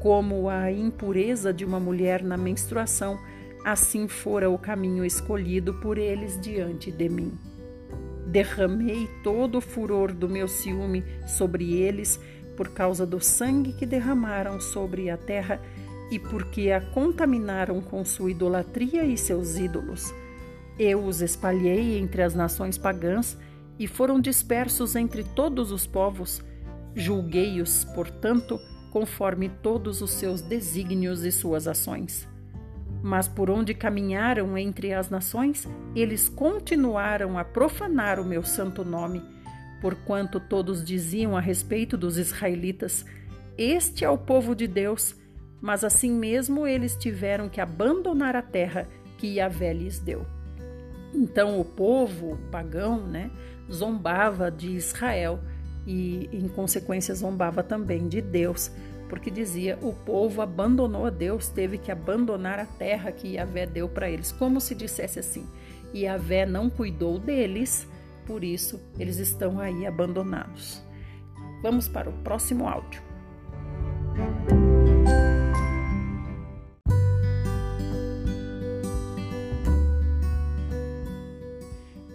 [0.00, 3.18] Como a impureza de uma mulher na menstruação,
[3.64, 7.32] assim fora o caminho escolhido por eles diante de mim.
[8.26, 12.20] Derramei todo o furor do meu ciúme sobre eles
[12.56, 15.60] por causa do sangue que derramaram sobre a terra
[16.10, 20.12] e porque a contaminaram com sua idolatria e seus ídolos.
[20.78, 23.36] Eu os espalhei entre as nações pagãs
[23.80, 26.44] e foram dispersos entre todos os povos.
[26.94, 28.60] Julguei-os, portanto,
[28.92, 32.28] conforme todos os seus desígnios e suas ações.
[33.02, 35.66] Mas por onde caminharam entre as nações,
[35.96, 39.22] eles continuaram a profanar o meu santo nome,
[39.80, 43.06] porquanto todos diziam a respeito dos israelitas:
[43.56, 45.18] Este é o povo de Deus.
[45.62, 48.88] Mas assim mesmo eles tiveram que abandonar a terra
[49.18, 50.26] que Yahvé lhes deu.
[51.14, 53.30] Então o povo pagão, né,
[53.70, 55.40] zombava de Israel
[55.86, 58.70] e, em consequência, zombava também de Deus,
[59.08, 63.88] porque dizia: o povo abandonou a Deus, teve que abandonar a terra que Yahvé deu
[63.88, 65.46] para eles, como se dissesse assim:
[65.94, 67.88] Yahvé não cuidou deles,
[68.26, 70.82] por isso eles estão aí abandonados.
[71.62, 73.02] Vamos para o próximo áudio.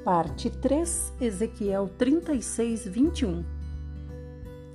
[0.05, 3.43] Parte 3, Ezequiel 36, 21.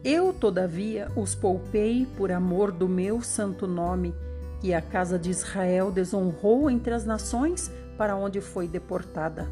[0.03, 4.13] Eu, todavia, os poupei por amor do meu santo nome,
[4.61, 9.49] que a casa de Israel desonrou entre as nações para onde foi deportada.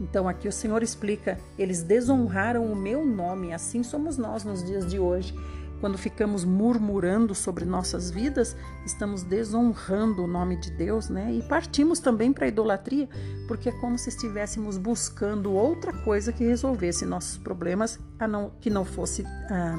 [0.00, 4.88] Então, aqui o Senhor explica: eles desonraram o meu nome, assim somos nós nos dias
[4.88, 5.34] de hoje.
[5.80, 11.32] Quando ficamos murmurando sobre nossas vidas, estamos desonrando o nome de Deus, né?
[11.32, 13.08] E partimos também para a idolatria,
[13.46, 18.68] porque é como se estivéssemos buscando outra coisa que resolvesse nossos problemas, a não, que
[18.68, 19.78] não fosse ah,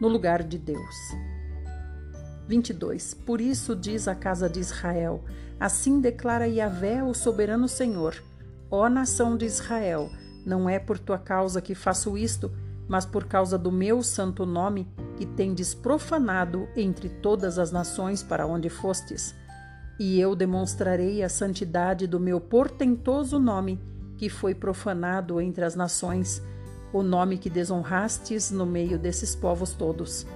[0.00, 0.96] no lugar de Deus.
[2.46, 3.14] 22.
[3.14, 5.24] Por isso diz a casa de Israel:
[5.58, 8.14] Assim declara Yahvé, o soberano Senhor:
[8.70, 10.08] Ó nação de Israel,
[10.46, 12.50] não é por tua causa que faço isto,
[12.92, 18.46] mas por causa do meu santo nome, que tendes profanado entre todas as nações para
[18.46, 19.34] onde fostes.
[19.98, 23.80] E eu demonstrarei a santidade do meu portentoso nome,
[24.18, 26.42] que foi profanado entre as nações,
[26.92, 30.26] o nome que desonrastes no meio desses povos todos.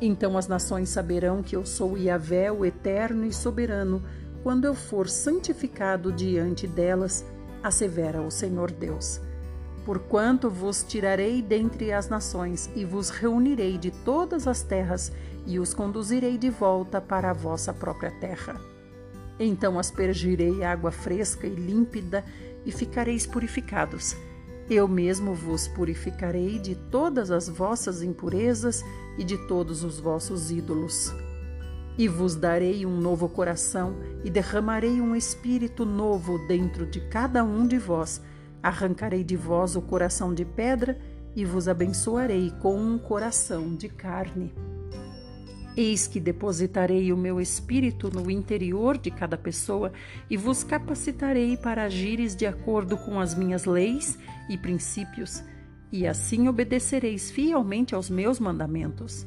[0.00, 4.00] Então as nações saberão que eu sou Yahvé, o eterno e soberano,
[4.44, 7.24] quando eu for santificado diante delas,
[7.60, 9.20] assevera o Senhor Deus.
[9.84, 15.10] Porquanto vos tirarei dentre as nações e vos reunirei de todas as terras
[15.44, 18.60] e os conduzirei de volta para a vossa própria terra.
[19.40, 22.24] Então aspergirei água fresca e límpida
[22.64, 24.16] e ficareis purificados.
[24.70, 28.84] Eu mesmo vos purificarei de todas as vossas impurezas
[29.18, 31.12] e de todos os vossos ídolos.
[31.98, 37.66] E vos darei um novo coração e derramarei um espírito novo dentro de cada um
[37.66, 38.22] de vós
[38.62, 40.98] Arrancarei de vós o coração de pedra
[41.34, 44.54] e vos abençoarei com um coração de carne.
[45.74, 49.90] Eis que depositarei o meu espírito no interior de cada pessoa
[50.28, 54.18] e vos capacitarei para agires de acordo com as minhas leis
[54.50, 55.42] e princípios,
[55.90, 59.26] e assim obedecereis fielmente aos meus mandamentos.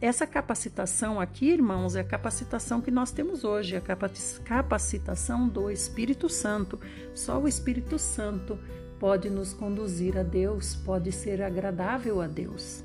[0.00, 6.26] Essa capacitação aqui, irmãos, é a capacitação que nós temos hoje, a capacitação do Espírito
[6.26, 6.80] Santo.
[7.12, 8.58] Só o Espírito Santo
[8.98, 12.82] pode nos conduzir a Deus, pode ser agradável a Deus.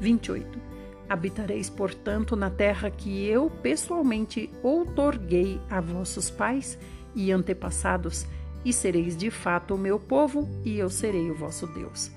[0.00, 0.60] 28.
[1.08, 6.78] Habitareis, portanto, na terra que eu pessoalmente outorguei a vossos pais
[7.12, 8.24] e antepassados,
[8.64, 12.15] e sereis de fato o meu povo, e eu serei o vosso Deus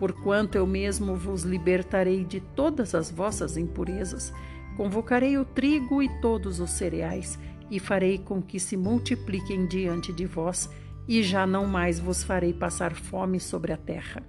[0.00, 4.32] porquanto eu mesmo vos libertarei de todas as vossas impurezas,
[4.80, 7.38] Convocarei o trigo e todos os cereais,
[7.70, 10.70] e farei com que se multipliquem diante de vós,
[11.06, 14.22] e já não mais vos farei passar fome sobre a terra.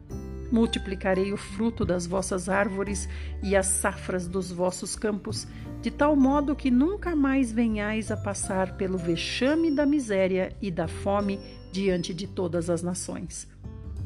[0.52, 3.08] Multiplicarei o fruto das vossas árvores
[3.42, 5.48] e as safras dos vossos campos,
[5.82, 10.88] de tal modo que nunca mais venhais a passar pelo vexame da miséria e da
[10.90, 11.40] fome
[11.72, 13.48] diante de todas as nações.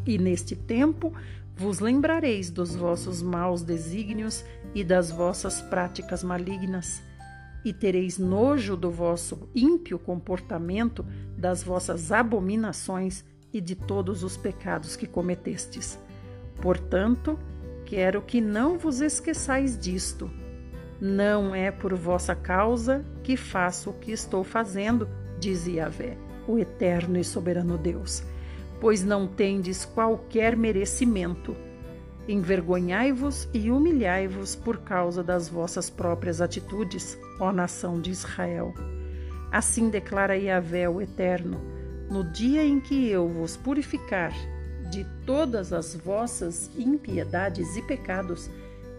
[0.05, 1.11] E neste tempo
[1.55, 4.43] vos lembrareis dos vossos maus desígnios
[4.73, 7.01] e das vossas práticas malignas,
[7.63, 11.05] e tereis nojo do vosso ímpio comportamento,
[11.37, 15.97] das vossas abominações e de todos os pecados que cometestes.
[16.61, 17.39] Portanto,
[17.85, 20.29] quero que não vos esqueçais disto.
[20.99, 25.07] Não é por vossa causa que faço o que estou fazendo,
[25.39, 28.23] diz Yahvé, o eterno e soberano Deus,
[28.79, 31.55] pois não tendes qualquer merecimento.
[32.27, 38.73] Envergonhai-vos e humilhai-vos por causa das vossas próprias atitudes, ó nação de Israel.
[39.51, 41.61] Assim declara Yahvé, o Eterno:
[42.09, 44.33] no dia em que eu vos purificar
[44.89, 48.49] de todas as vossas impiedades e pecados,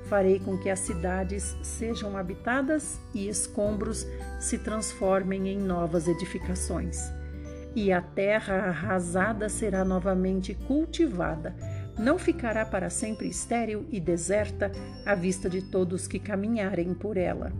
[0.09, 4.07] farei com que as cidades sejam habitadas e escombros
[4.41, 6.99] se transformem em novas edificações.
[7.77, 11.55] E a terra arrasada será novamente cultivada,
[11.99, 14.73] não ficará para sempre estéril e deserta
[15.05, 17.53] à vista de todos que caminharem por ela.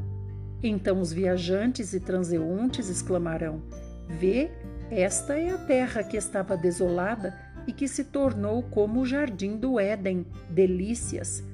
[0.63, 3.61] Então os viajantes e transeuntes exclamarão:
[4.09, 4.51] Vê,
[4.91, 9.79] esta é a terra que estava desolada e que se tornou como o jardim do
[9.79, 11.45] Éden, delícias.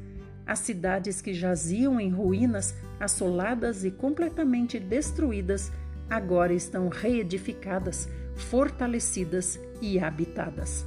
[0.46, 5.72] As cidades que jaziam em ruínas, assoladas e completamente destruídas,
[6.08, 10.86] agora estão reedificadas, fortalecidas e habitadas.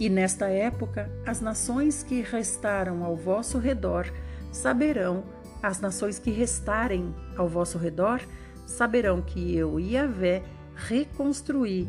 [0.00, 4.06] E nesta época, as nações que restaram ao vosso redor
[4.52, 5.24] saberão,
[5.62, 8.20] as nações que restarem ao vosso redor
[8.64, 10.42] saberão que eu, Yahvé,
[10.74, 11.88] reconstruí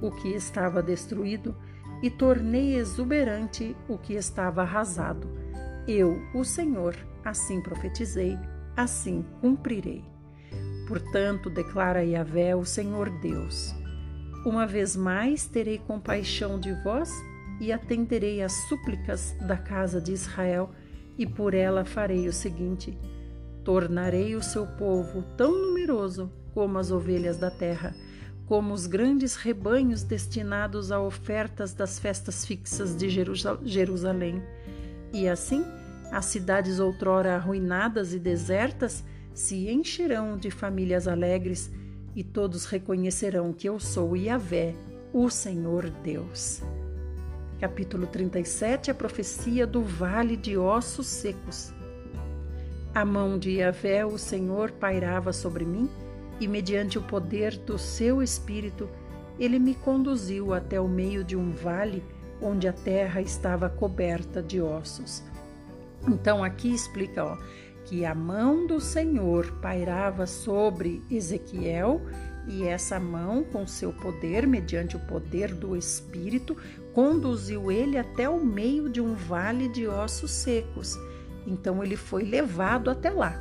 [0.00, 1.54] o que estava destruído
[2.02, 5.28] e tornei exuberante o que estava arrasado.
[5.86, 8.38] Eu, o Senhor, assim profetizei,
[8.74, 10.09] assim cumprirei.
[10.90, 13.72] Portanto, declara Yahvé, o Senhor Deus:
[14.44, 17.12] Uma vez mais terei compaixão de vós
[17.60, 20.70] e atenderei às súplicas da casa de Israel,
[21.16, 22.98] e por ela farei o seguinte:
[23.62, 27.94] tornarei o seu povo tão numeroso como as ovelhas da terra
[28.48, 34.42] como os grandes rebanhos destinados a ofertas das festas fixas de Jerusalém.
[35.12, 35.64] E assim,
[36.10, 41.70] as cidades outrora arruinadas e desertas se encherão de famílias alegres,
[42.14, 44.74] e todos reconhecerão que eu sou Yahvé,
[45.12, 46.62] o Senhor Deus.
[47.60, 51.72] Capítulo 37 A profecia do vale de ossos secos.
[52.94, 55.88] A mão de Yahvé, o Senhor, pairava sobre mim
[56.40, 58.88] e, mediante o poder do seu espírito,
[59.38, 62.02] ele me conduziu até o meio de um vale
[62.42, 65.22] onde a terra estava coberta de ossos.
[66.08, 67.36] Então aqui explica ó,
[67.84, 72.00] que a mão do Senhor pairava sobre Ezequiel
[72.48, 76.56] e essa mão, com seu poder, mediante o poder do Espírito,
[76.92, 80.96] conduziu ele até o meio de um vale de ossos secos.
[81.46, 83.34] Então ele foi levado até lá.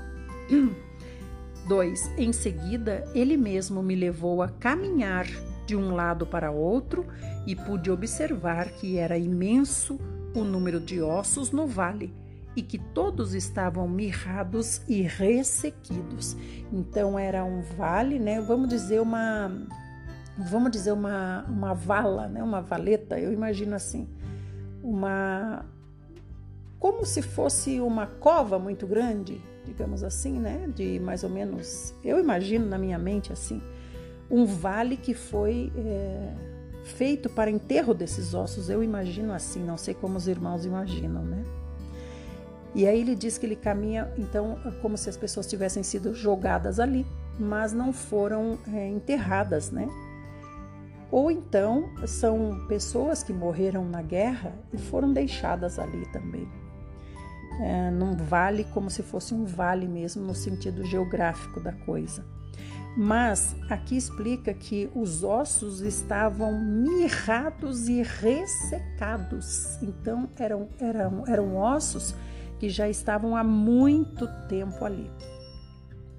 [1.68, 2.12] 2.
[2.18, 5.28] Em seguida, ele mesmo me levou a caminhar
[5.66, 7.06] de um lado para outro
[7.46, 10.00] e pude observar que era imenso
[10.36, 12.14] o número de ossos no vale
[12.56, 16.36] e que todos estavam mirrados e ressequidos.
[16.72, 18.42] Então era um vale, né?
[18.42, 19.52] Vamos dizer uma
[20.38, 22.42] vamos dizer uma, uma vala, né?
[22.42, 24.08] Uma valeta, eu imagino assim.
[24.84, 25.66] Uma
[26.80, 30.70] como se fosse uma cova muito grande, digamos assim, né?
[30.74, 33.62] De mais ou menos, eu imagino na minha mente assim,
[34.32, 36.34] um vale que foi é,
[36.86, 38.70] feito para enterro desses ossos.
[38.70, 41.44] Eu imagino assim, não sei como os irmãos imaginam, né?
[42.80, 46.80] E aí ele diz que ele caminha, então, como se as pessoas tivessem sido jogadas
[46.80, 47.06] ali,
[47.38, 49.86] mas não foram é, enterradas, né?
[51.12, 56.48] Ou então são pessoas que morreram na guerra e foram deixadas ali também
[57.60, 62.26] é, num vale, como se fosse um vale mesmo, no sentido geográfico da coisa.
[62.98, 69.78] Mas aqui explica que os ossos estavam mirrados e ressecados.
[69.82, 72.16] Então eram, eram, eram ossos
[72.60, 75.10] que já estavam há muito tempo ali.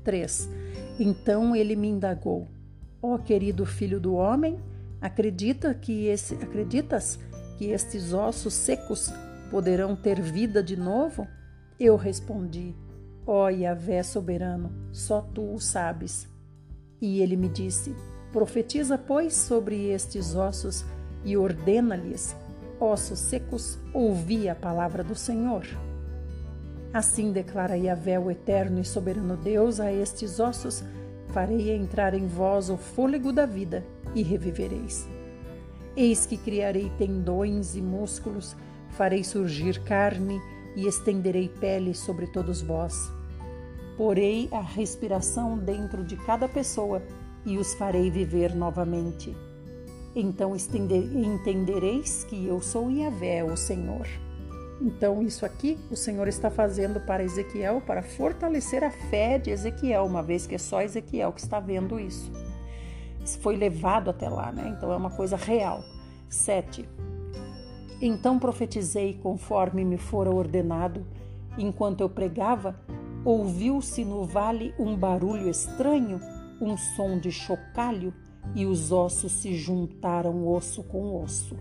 [0.03, 0.49] 3.
[0.99, 2.49] Então ele me indagou:
[3.03, 4.59] Ó oh, querido filho do homem,
[5.01, 7.19] acredita que esse, acreditas
[7.59, 9.13] que estes ossos secos
[9.51, 11.29] poderão ter vida de novo?
[11.79, 12.75] Eu respondi:
[13.27, 16.29] Ó Yahvé soberano, só tu o sabes.
[17.01, 17.95] E ele me disse:
[18.33, 20.85] Profetiza, pois, sobre estes ossos
[21.25, 22.35] e ordena-lhes:
[22.79, 25.67] Ossos secos, ouvi a palavra do Senhor.
[26.93, 30.83] Assim declara Yahvé, o eterno e soberano Deus, a estes ossos:
[31.29, 33.85] Farei entrar em vós o fôlego da vida
[34.15, 35.09] e revivereis.
[35.97, 38.57] Eis que criarei tendões e músculos,
[38.91, 40.41] farei surgir carne
[40.75, 43.11] e estenderei pele sobre todos vós.
[43.97, 47.03] Porei a respiração dentro de cada pessoa
[47.45, 49.37] e os farei viver novamente.
[50.15, 54.09] Então entendereis que eu sou Yahvé, o Senhor.
[54.81, 60.07] Então, isso aqui o Senhor está fazendo para Ezequiel para fortalecer a fé de Ezequiel,
[60.07, 62.33] uma vez que é só Ezequiel que está vendo isso.
[63.23, 64.75] Isso foi levado até lá, né?
[64.77, 65.85] Então é uma coisa real.
[66.29, 66.89] 7.
[68.01, 71.05] Então profetizei conforme me fora ordenado.
[71.59, 72.81] Enquanto eu pregava,
[73.25, 76.19] ouviu-se no vale um barulho estranho,
[76.61, 78.15] um som de chocalho,
[78.55, 81.57] e os ossos se juntaram osso com osso.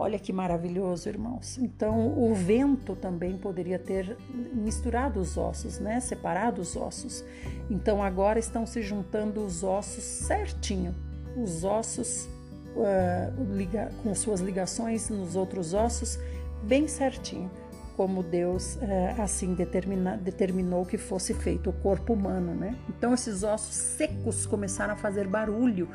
[0.00, 1.58] Olha que maravilhoso, irmãos.
[1.58, 4.16] Então, o vento também poderia ter
[4.50, 6.00] misturado os ossos, né?
[6.00, 7.22] Separado os ossos.
[7.68, 10.94] Então, agora estão se juntando os ossos certinho.
[11.36, 12.26] Os ossos
[12.74, 16.18] uh, liga, com suas ligações nos outros ossos
[16.62, 17.50] bem certinho,
[17.94, 22.74] como Deus uh, assim determina, determinou que fosse feito o corpo humano, né?
[22.88, 25.90] Então, esses ossos secos começaram a fazer barulho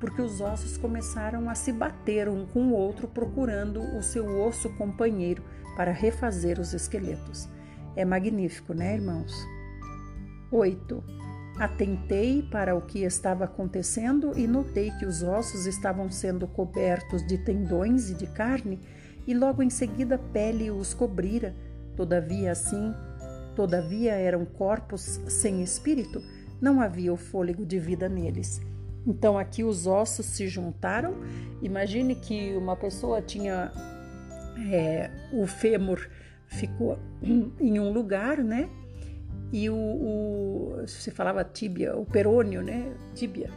[0.00, 4.70] porque os ossos começaram a se bater um com o outro, procurando o seu osso
[4.70, 5.44] companheiro
[5.76, 7.48] para refazer os esqueletos.
[7.94, 9.32] É magnífico, né, irmãos?
[10.50, 11.04] 8.
[11.58, 17.36] Atentei para o que estava acontecendo e notei que os ossos estavam sendo cobertos de
[17.36, 18.80] tendões e de carne,
[19.26, 21.54] e logo em seguida pele os cobrira.
[21.94, 22.94] Todavia, assim,
[23.54, 26.22] todavia eram corpos sem espírito,
[26.60, 28.60] não havia o fôlego de vida neles.
[29.06, 31.14] Então aqui os ossos se juntaram.
[31.62, 33.72] Imagine que uma pessoa tinha
[34.70, 36.08] é, o fêmur
[36.46, 38.68] ficou em um lugar, né?
[39.52, 42.92] E o, o se falava tíbia, o perônio, né?
[43.14, 43.50] Tíbia.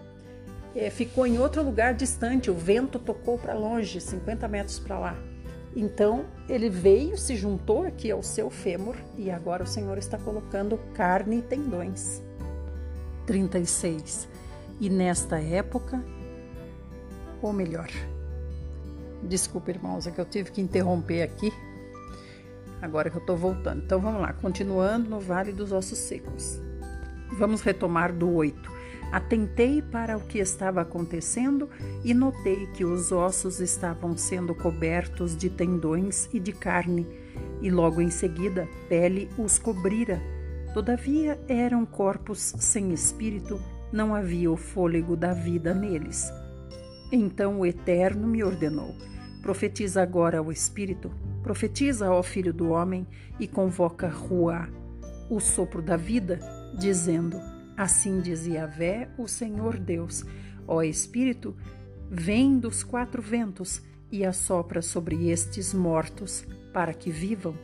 [0.76, 5.16] É, ficou em outro lugar distante, o vento tocou para longe, 50 metros para lá.
[5.76, 10.80] Então ele veio, se juntou aqui ao seu fêmur e agora o Senhor está colocando
[10.94, 12.24] carne e tendões.
[13.26, 14.28] 36.
[14.80, 16.04] E nesta época,
[17.42, 17.90] ou melhor,
[19.22, 21.52] desculpa, irmãos, é que eu tive que interromper aqui,
[22.82, 23.84] agora que eu estou voltando.
[23.84, 26.60] Então vamos lá, continuando no Vale dos Ossos Secos.
[27.38, 28.74] Vamos retomar do 8.
[29.12, 31.70] Atentei para o que estava acontecendo
[32.04, 37.08] e notei que os ossos estavam sendo cobertos de tendões e de carne,
[37.62, 40.20] e logo em seguida pele os cobrira.
[40.74, 43.62] Todavia eram corpos sem espírito
[43.94, 46.34] não havia o fôlego da vida neles.
[47.12, 48.96] Então o Eterno me ordenou:
[49.44, 51.12] profetiza agora ao Espírito,
[51.44, 53.08] profetiza ao Filho do Homem
[53.39, 54.68] e convoca Ruá,
[55.30, 56.39] o sopro da vida,
[56.78, 57.38] dizendo:
[57.78, 60.26] Assim diz Yahvé, o Senhor Deus:
[60.68, 61.56] Ó Espírito,
[62.10, 67.56] vem dos quatro ventos e assopra sobre estes mortos, para que vivam.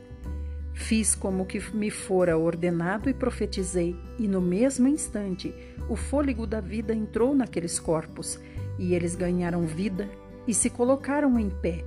[0.73, 5.53] Fiz como que me fora ordenado e profetizei, e no mesmo instante
[5.89, 8.39] o fôlego da vida entrou naqueles corpos,
[8.77, 10.07] e eles ganharam vida
[10.47, 11.83] e se colocaram em pé.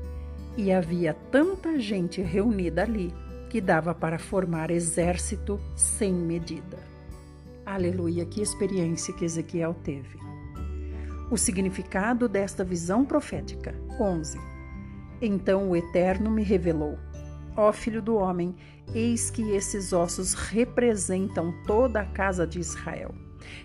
[0.57, 3.15] E havia tanta gente reunida ali
[3.49, 6.79] que dava para formar exército sem medida.
[7.65, 10.19] Aleluia, que experiência que Ezequiel teve.
[11.31, 13.75] O significado desta visão profética.
[13.99, 14.39] 11.
[15.21, 16.99] Então o Eterno me revelou:
[17.57, 18.55] Ó filho do homem,
[18.95, 23.15] eis que esses ossos representam toda a casa de Israel.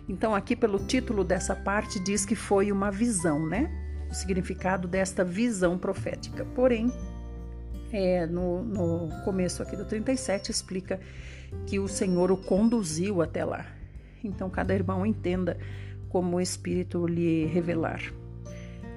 [0.08, 3.70] Então, aqui pelo título dessa parte, diz que foi uma visão, né?
[4.10, 6.46] O significado desta visão profética.
[6.56, 6.92] Porém,
[7.92, 11.00] é, no, no começo aqui do 37, explica
[11.66, 13.66] que o Senhor o conduziu até lá.
[14.24, 15.58] Então, cada irmão entenda
[16.10, 18.02] como o Espírito lhe revelar.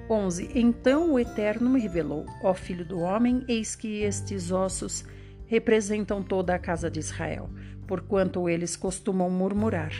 [0.09, 0.51] 11.
[0.55, 5.05] Então o Eterno me revelou, ó Filho do Homem, eis que estes ossos
[5.51, 7.49] representam toda a casa de Israel,
[7.85, 9.91] porquanto eles costumam murmurar.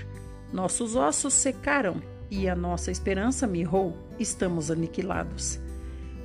[0.53, 5.59] Nossos ossos secaram e a nossa esperança mirrou, estamos aniquilados.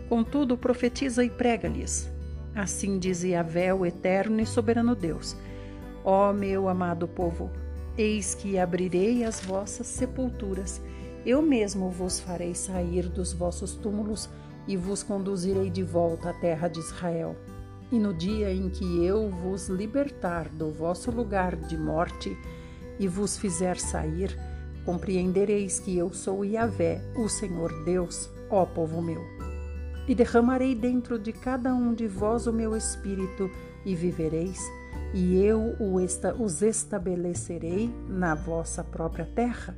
[0.09, 2.09] Contudo, profetiza e prega-lhes.
[2.55, 5.37] Assim diz Yahvé, o eterno e soberano Deus:
[6.05, 7.51] Ó meu amado povo,
[7.99, 10.81] eis que abrirei as vossas sepulturas.
[11.27, 14.31] Eu mesmo vos farei sair dos vossos túmulos
[14.69, 17.37] e vos conduzirei de volta à terra de Israel.
[17.91, 22.37] E no dia em que eu vos libertar do vosso lugar de morte,
[22.99, 24.37] e vos fizer sair,
[24.85, 29.23] compreendereis que eu sou Yahvé, o Senhor Deus, ó povo meu.
[30.09, 33.51] E derramarei dentro de cada um de vós o meu espírito,
[33.85, 34.61] e vivereis,
[35.15, 35.77] e eu
[36.39, 39.77] os estabelecerei na vossa própria terra.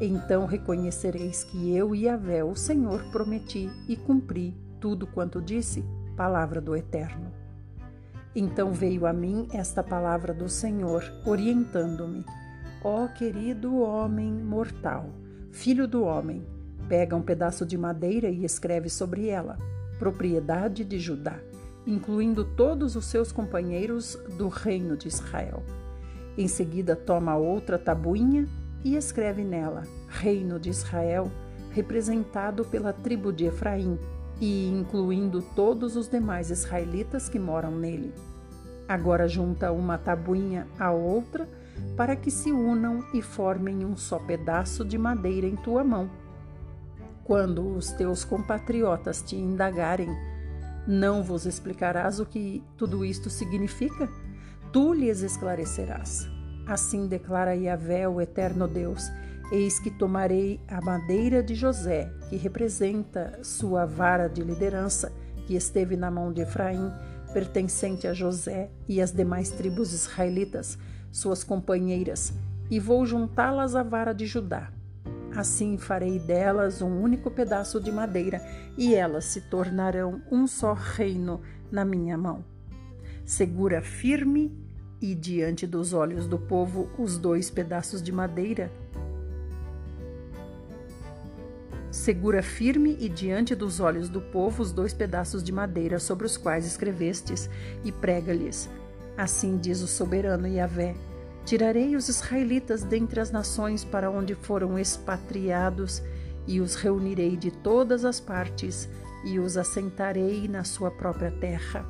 [0.00, 5.84] Então reconhecereis que eu, Yahvé, o Senhor, prometi e cumpri tudo quanto disse,
[6.16, 7.41] palavra do Eterno.
[8.34, 12.24] Então veio a mim esta palavra do Senhor, orientando-me:
[12.82, 15.10] Ó oh, querido homem mortal,
[15.50, 16.46] filho do homem,
[16.88, 19.58] pega um pedaço de madeira e escreve sobre ela:
[19.98, 21.38] propriedade de Judá,
[21.86, 25.62] incluindo todos os seus companheiros do reino de Israel.
[26.36, 28.48] Em seguida, toma outra tabuinha
[28.82, 31.30] e escreve nela: Reino de Israel,
[31.70, 33.98] representado pela tribo de Efraim,
[34.42, 38.12] e incluindo todos os demais israelitas que moram nele.
[38.88, 41.48] Agora junta uma tabuinha à outra
[41.96, 46.10] para que se unam e formem um só pedaço de madeira em tua mão.
[47.22, 50.10] Quando os teus compatriotas te indagarem,
[50.88, 54.08] não vos explicarás o que tudo isto significa?
[54.72, 56.28] Tu lhes esclarecerás.
[56.66, 59.08] Assim declara Yahvé, o eterno Deus:
[59.52, 65.12] Eis que tomarei a madeira de José, que representa sua vara de liderança,
[65.46, 66.90] que esteve na mão de Efraim,
[67.34, 70.78] pertencente a José e as demais tribos israelitas,
[71.10, 72.32] suas companheiras,
[72.70, 74.72] e vou juntá-las à vara de Judá.
[75.36, 78.40] Assim farei delas um único pedaço de madeira,
[78.78, 82.42] e elas se tornarão um só reino na minha mão.
[83.22, 84.50] Segura firme
[84.98, 88.72] e diante dos olhos do povo os dois pedaços de madeira
[91.92, 96.38] Segura firme e diante dos olhos do povo os dois pedaços de madeira sobre os
[96.38, 97.50] quais escrevestes,
[97.84, 98.66] e prega-lhes:
[99.14, 100.96] Assim diz o soberano Yahvé:
[101.44, 106.02] Tirarei os israelitas dentre as nações para onde foram expatriados,
[106.46, 108.88] e os reunirei de todas as partes,
[109.22, 111.84] e os assentarei na sua própria terra.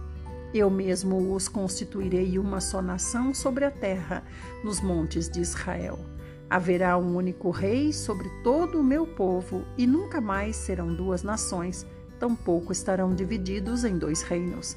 [0.52, 4.24] Eu mesmo os constituirei uma só nação sobre a terra,
[4.64, 6.11] nos montes de Israel.
[6.52, 11.86] Haverá um único rei sobre todo o meu povo, e nunca mais serão duas nações,
[12.20, 14.76] tampouco estarão divididos em dois reinos.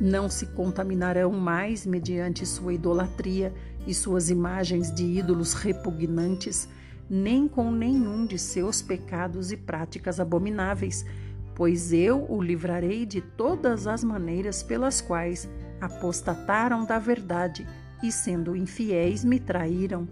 [0.00, 3.54] Não se contaminarão mais mediante sua idolatria
[3.86, 6.68] e suas imagens de ídolos repugnantes,
[7.08, 11.06] nem com nenhum de seus pecados e práticas abomináveis,
[11.54, 15.48] pois eu o livrarei de todas as maneiras pelas quais
[15.80, 17.64] apostataram da verdade
[18.02, 20.08] e, sendo infiéis, me traíram.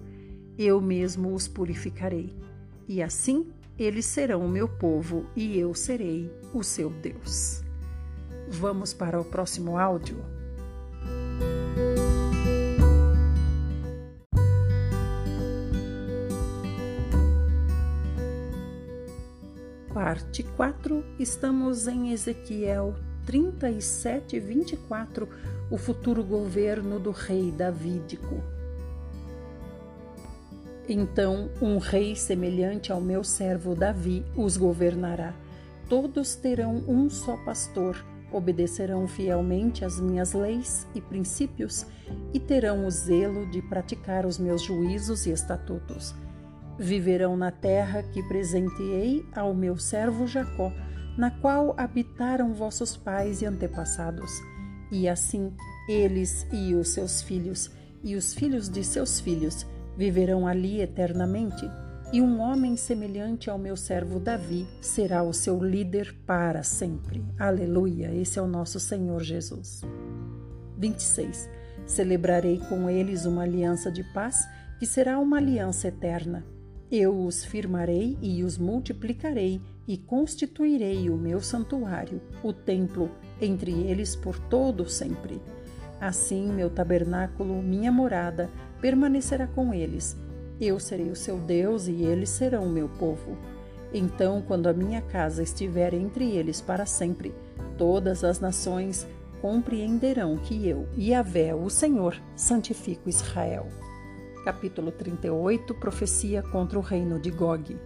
[0.58, 2.34] Eu mesmo os purificarei.
[2.86, 3.46] E assim
[3.78, 7.62] eles serão o meu povo e eu serei o seu Deus.
[8.48, 10.16] Vamos para o próximo áudio.
[19.92, 22.94] Parte 4, estamos em Ezequiel
[23.26, 25.28] 37, 24,
[25.70, 28.42] o futuro governo do rei Davídico.
[30.88, 35.34] Então um rei semelhante ao meu servo Davi os governará.
[35.88, 41.86] Todos terão um só pastor, obedecerão fielmente às minhas leis e princípios
[42.32, 46.14] e terão o zelo de praticar os meus juízos e estatutos.
[46.78, 50.72] Viverão na terra que presenteei ao meu servo Jacó
[51.16, 54.30] na qual habitaram vossos pais e antepassados.
[54.90, 55.52] E assim
[55.88, 57.70] eles e os seus filhos
[58.02, 59.66] e os filhos de seus filhos
[59.96, 61.68] viverão ali eternamente.
[62.12, 67.24] E um homem semelhante ao meu servo Davi será o seu líder para sempre.
[67.38, 68.14] Aleluia!
[68.14, 69.80] Esse é o nosso Senhor Jesus.
[70.78, 71.48] 26.
[71.86, 74.46] Celebrarei com eles uma aliança de paz,
[74.78, 76.44] que será uma aliança eterna.
[76.90, 83.10] Eu os firmarei e os multiplicarei e constituirei o meu santuário, o templo,
[83.44, 85.40] entre eles por todo sempre.
[86.00, 90.16] Assim, meu tabernáculo, minha morada, permanecerá com eles.
[90.60, 93.36] Eu serei o seu Deus e eles serão o meu povo.
[93.92, 97.34] Então, quando a minha casa estiver entre eles para sempre,
[97.78, 99.06] todas as nações
[99.40, 103.68] compreenderão que eu, Yahvé, o Senhor, santifico Israel.
[104.44, 107.78] Capítulo 38 Profecia contra o reino de Gog.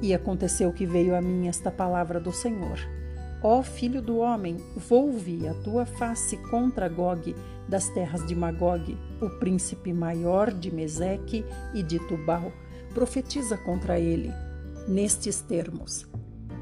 [0.00, 2.78] E aconteceu que veio a mim esta palavra do Senhor:
[3.42, 7.34] Ó filho do homem, volve a tua face contra Gog,
[7.68, 12.52] das terras de Magog, o príncipe maior de Meseque e de Tubal.
[12.94, 14.30] Profetiza contra ele,
[14.86, 16.06] nestes termos: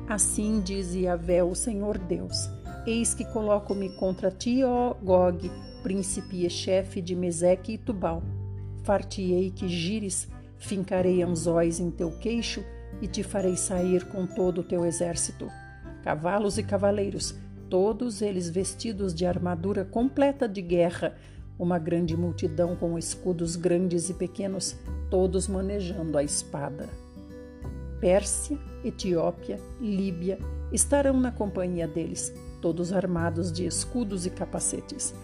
[0.09, 2.49] Assim diz Yahvé, o Senhor Deus:
[2.87, 5.51] Eis que coloco-me contra ti, ó Gog,
[5.83, 8.23] príncipe e chefe de Meseque e Tubal
[8.83, 10.29] Fartiei que gires,
[10.59, 12.65] fincarei anzóis em teu queixo
[13.01, 15.49] e te farei sair com todo o teu exército.
[16.03, 17.35] Cavalos e cavaleiros,
[17.69, 21.15] todos eles vestidos de armadura completa de guerra,
[21.59, 24.77] uma grande multidão com escudos grandes e pequenos,
[25.11, 26.89] todos manejando a espada.
[28.01, 30.39] Pérsia, Etiópia, Líbia
[30.73, 32.33] estarão na companhia deles,
[32.63, 35.15] todos armados de escudos e capacetes.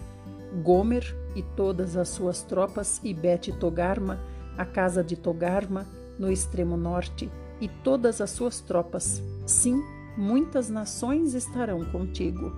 [0.63, 4.19] Gomer e todas as suas tropas e Bet Togarma,
[4.55, 5.87] a casa de Togarma,
[6.19, 9.21] no extremo norte, e todas as suas tropas.
[9.45, 9.81] Sim,
[10.17, 12.55] muitas nações estarão contigo.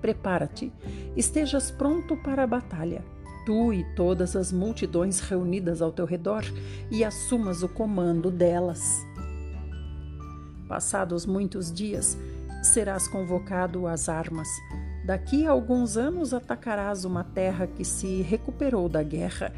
[0.00, 0.72] Prepara-te,
[1.16, 3.04] estejas pronto para a batalha,
[3.46, 6.44] tu e todas as multidões reunidas ao teu redor,
[6.90, 9.06] e assumas o comando delas.
[10.68, 12.18] Passados muitos dias,
[12.62, 14.48] serás convocado às armas.
[15.04, 19.52] Daqui a alguns anos atacarás uma terra que se recuperou da guerra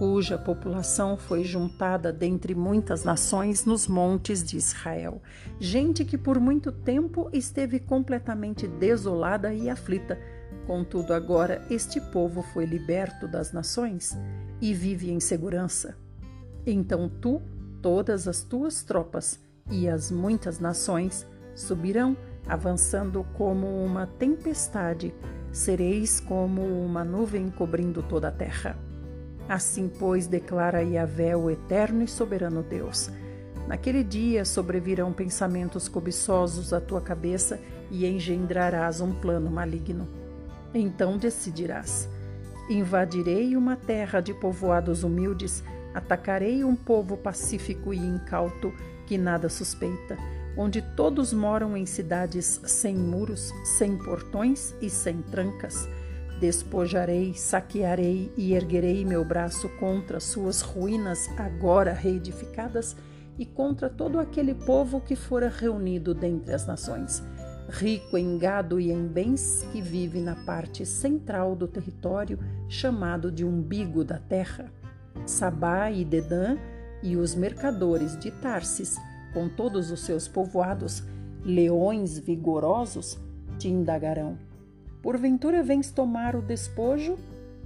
[0.00, 5.20] cuja população foi juntada dentre muitas nações nos montes de Israel.
[5.58, 10.18] Gente que por muito tempo esteve completamente desolada e aflita.
[10.66, 14.16] Contudo, agora este povo foi liberto das nações
[14.58, 15.94] e vive em segurança.
[16.66, 17.42] Então tu,
[17.82, 19.38] todas as tuas tropas
[19.70, 22.16] e as muitas nações subirão,
[22.48, 25.12] avançando como uma tempestade,
[25.52, 28.89] sereis como uma nuvem cobrindo toda a terra.
[29.50, 33.10] Assim, pois, declara Yahvé, o eterno e soberano Deus.
[33.66, 37.58] Naquele dia sobrevirão pensamentos cobiçosos à tua cabeça
[37.90, 40.06] e engendrarás um plano maligno.
[40.72, 42.08] Então decidirás:
[42.68, 48.72] invadirei uma terra de povoados humildes, atacarei um povo pacífico e incauto
[49.04, 50.16] que nada suspeita,
[50.56, 55.88] onde todos moram em cidades sem muros, sem portões e sem trancas
[56.40, 62.96] Despojarei, saquearei e erguerei meu braço contra suas ruínas agora reedificadas
[63.38, 67.22] e contra todo aquele povo que fora reunido dentre as nações,
[67.68, 72.38] rico em gado e em bens, que vive na parte central do território
[72.70, 74.72] chamado de umbigo da terra.
[75.26, 76.56] Sabá e Dedã
[77.02, 78.96] e os mercadores de Tarsis,
[79.34, 81.02] com todos os seus povoados,
[81.44, 83.18] leões vigorosos,
[83.58, 84.49] te indagarão
[85.02, 87.16] Porventura vens tomar o despojo?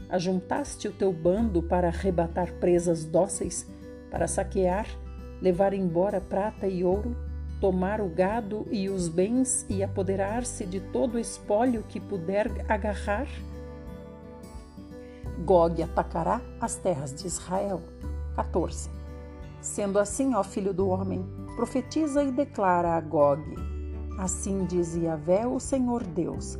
[0.08, 3.66] Ajuntaste o teu bando para arrebatar presas dóceis,
[4.08, 4.86] para saquear,
[5.42, 7.16] levar embora prata e ouro,
[7.60, 13.26] tomar o gado e os bens e apoderar-se de todo o espólio que puder agarrar?
[15.44, 17.82] Gog atacará as terras de Israel.
[18.36, 18.88] 14.
[19.60, 21.26] Sendo assim, ó filho do homem,
[21.56, 23.42] profetiza e declara a Gog:
[24.18, 26.58] Assim diz Yahvé, o Senhor Deus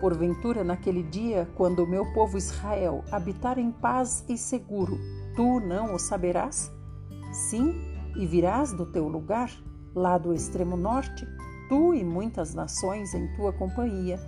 [0.00, 4.98] Porventura, naquele dia, quando o meu povo Israel habitar em paz e seguro,
[5.34, 6.70] tu não o saberás?
[7.32, 7.74] Sim,
[8.14, 9.50] e virás do teu lugar,
[9.94, 11.26] lá do extremo norte,
[11.68, 14.18] tu e muitas nações em tua companhia,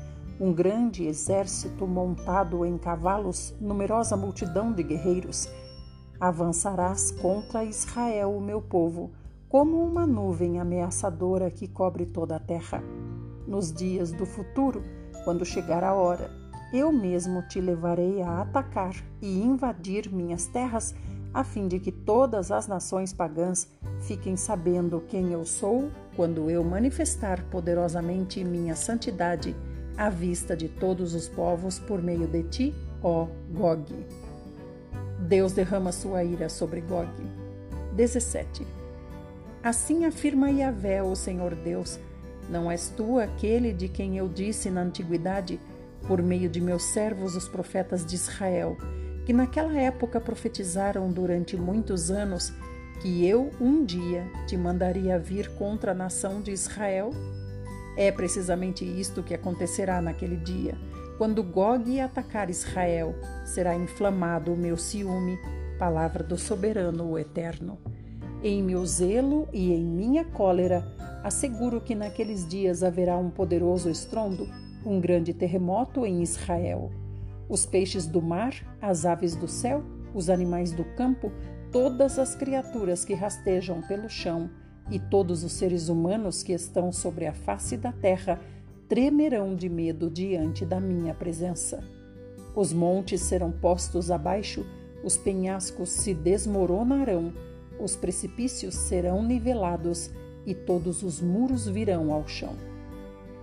[0.40, 5.48] um grande exército montado em cavalos, numerosa multidão de guerreiros.
[6.20, 9.10] Avançarás contra Israel, o meu povo,
[9.48, 12.82] como uma nuvem ameaçadora que cobre toda a terra.
[13.46, 14.82] Nos dias do futuro,
[15.24, 16.30] quando chegar a hora,
[16.72, 20.94] eu mesmo te levarei a atacar e invadir minhas terras,
[21.32, 23.68] a fim de que todas as nações pagãs
[24.00, 29.54] fiquem sabendo quem eu sou quando eu manifestar poderosamente minha santidade
[29.96, 34.06] à vista de todos os povos por meio de ti, ó Gog.
[35.20, 37.10] Deus derrama sua ira sobre Gog.
[37.94, 38.66] 17.
[39.62, 41.98] Assim afirma Yahvé, o Senhor Deus,
[42.48, 45.60] não és tu aquele de quem eu disse na antiguidade,
[46.06, 48.76] por meio de meus servos os profetas de Israel,
[49.26, 52.52] que naquela época profetizaram durante muitos anos
[53.00, 57.10] que eu um dia te mandaria vir contra a nação de Israel?
[57.96, 60.76] É precisamente isto que acontecerá naquele dia.
[61.18, 65.36] Quando Gog atacar Israel, será inflamado o meu ciúme,
[65.78, 67.78] palavra do soberano, o eterno.
[68.42, 70.86] Em meu zelo e em minha cólera,
[71.22, 74.48] asseguro que naqueles dias haverá um poderoso estrondo,
[74.84, 76.90] um grande terremoto em Israel.
[77.48, 79.82] Os peixes do mar, as aves do céu,
[80.14, 81.32] os animais do campo,
[81.72, 84.50] todas as criaturas que rastejam pelo chão
[84.90, 88.40] e todos os seres humanos que estão sobre a face da terra
[88.88, 91.84] tremerão de medo diante da minha presença.
[92.54, 94.64] Os montes serão postos abaixo,
[95.04, 97.32] os penhascos se desmoronarão,
[97.78, 100.10] os precipícios serão nivelados
[100.48, 102.54] e todos os muros virão ao chão.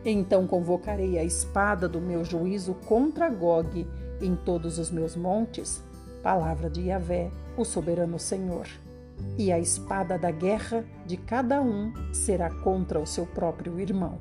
[0.03, 3.88] Então convocarei a espada do meu juízo contra Gog
[4.20, 5.84] em todos os meus montes,
[6.24, 8.68] Palavra de Yahvé, o soberano Senhor.
[9.38, 14.18] E a espada da guerra de cada um será contra o seu próprio irmão.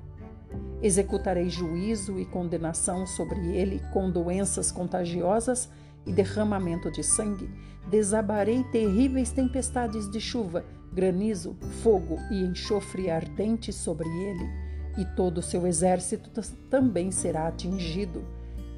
[0.82, 5.70] Executarei juízo e condenação sobre ele com doenças contagiosas
[6.05, 7.49] e derramamento de sangue.
[7.89, 10.64] Desabarei terríveis tempestades de chuva,
[10.95, 14.49] granizo, fogo e enxofre ardente sobre ele,
[14.97, 16.30] e todo o seu exército
[16.70, 18.24] também será atingido.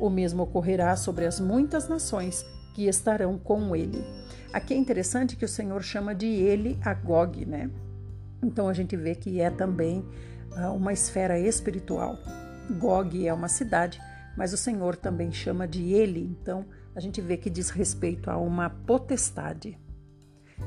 [0.00, 2.44] O mesmo ocorrerá sobre as muitas nações
[2.74, 4.02] que estarão com ele.
[4.52, 7.70] Aqui é interessante que o Senhor chama de ele a Gog, né?
[8.42, 10.04] Então a gente vê que é também
[10.74, 12.18] uma esfera espiritual.
[12.78, 14.00] Gog é uma cidade,
[14.36, 18.36] mas o Senhor também chama de ele, então a gente vê que diz respeito a
[18.36, 19.78] uma potestade.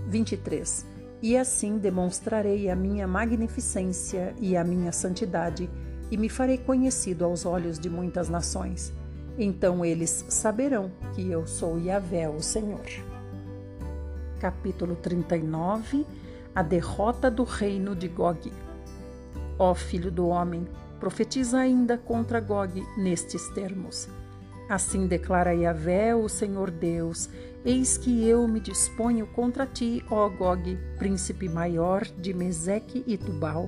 [0.07, 0.85] 23.
[1.21, 5.69] E assim demonstrarei a minha magnificência e a minha santidade,
[6.09, 8.93] e me farei conhecido aos olhos de muitas nações.
[9.37, 12.85] Então eles saberão que eu sou Yahvé, o Senhor.
[14.39, 16.05] Capítulo 39
[16.55, 18.51] A derrota do reino de Gog.
[19.57, 20.65] Ó filho do homem,
[20.99, 24.07] profetiza ainda contra Gog nestes termos.
[24.69, 27.27] Assim declara Yahvé, o Senhor Deus:
[27.65, 33.67] Eis que eu me disponho contra ti, ó Gog, príncipe maior de Meseque e Tubal.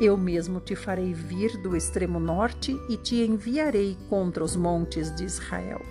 [0.00, 5.24] Eu mesmo te farei vir do extremo norte e te enviarei contra os montes de
[5.24, 5.82] Israel.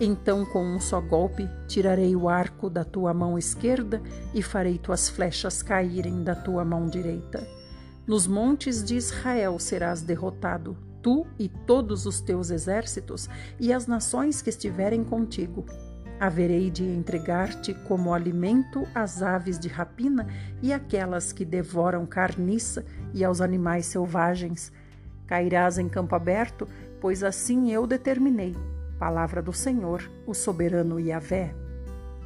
[0.00, 4.02] Então, com um só golpe, tirarei o arco da tua mão esquerda
[4.34, 7.46] e farei tuas flechas caírem da tua mão direita.
[8.04, 13.28] Nos montes de Israel serás derrotado, tu e todos os teus exércitos
[13.60, 15.66] e as nações que estiverem contigo.
[16.18, 20.26] Haverei de entregar-te como alimento às aves de rapina
[20.62, 24.72] e aquelas que devoram carniça e aos animais selvagens.
[25.26, 26.66] Cairás em campo aberto,
[27.00, 28.56] pois assim eu determinei.
[28.98, 31.54] Palavra do Senhor, o soberano Yahvé.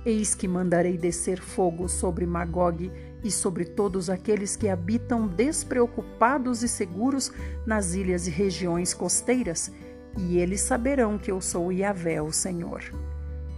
[0.06, 2.92] Eis que mandarei descer fogo sobre Magog
[3.22, 7.32] e sobre todos aqueles que habitam despreocupados e seguros
[7.66, 9.72] nas ilhas e regiões costeiras,
[10.16, 12.82] e eles saberão que eu sou Yahvé, o Senhor.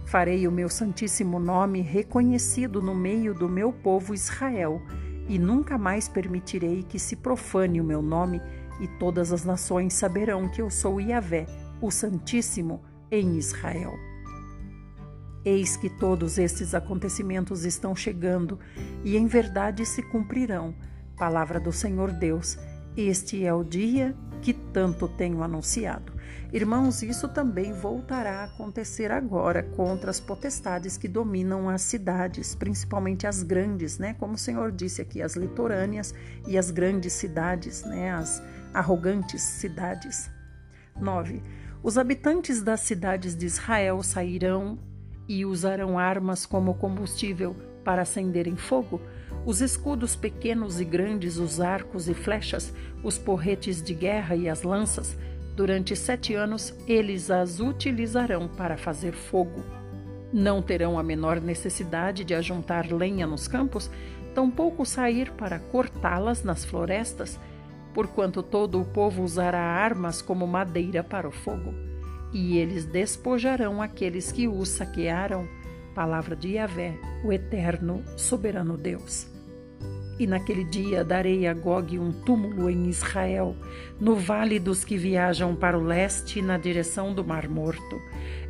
[0.05, 4.81] Farei o meu santíssimo nome reconhecido no meio do meu povo Israel,
[5.27, 8.41] e nunca mais permitirei que se profane o meu nome,
[8.79, 11.45] e todas as nações saberão que eu sou Yahvé,
[11.81, 14.10] o Santíssimo, em Israel.
[15.43, 18.59] Eis que todos estes acontecimentos estão chegando
[19.03, 20.75] e em verdade se cumprirão.
[21.17, 22.57] Palavra do Senhor Deus.
[22.95, 26.13] Este é o dia que tanto tenho anunciado.
[26.51, 33.25] Irmãos, isso também voltará a acontecer agora contra as potestades que dominam as cidades, principalmente
[33.25, 34.13] as grandes, né?
[34.15, 36.13] Como o Senhor disse aqui, as litorâneas
[36.47, 38.11] e as grandes cidades, né?
[38.11, 40.29] As arrogantes cidades.
[40.99, 41.41] 9.
[41.81, 44.77] Os habitantes das cidades de Israel sairão
[45.27, 49.01] e usarão armas como combustível para acenderem fogo,
[49.45, 54.63] os escudos pequenos e grandes, os arcos e flechas, os porretes de guerra e as
[54.63, 55.17] lanças,
[55.55, 59.63] durante sete anos eles as utilizarão para fazer fogo.
[60.31, 63.89] Não terão a menor necessidade de ajuntar lenha nos campos,
[64.33, 67.39] tampouco sair para cortá-las nas florestas,
[67.93, 71.90] porquanto todo o povo usará armas como madeira para o fogo
[72.33, 75.47] e eles despojarão aqueles que os saquearam.
[75.93, 79.27] Palavra de Yahvé, o eterno, soberano Deus.
[80.17, 83.55] E naquele dia darei a Gog um túmulo em Israel,
[83.99, 87.99] no vale dos que viajam para o leste, na direção do Mar Morto.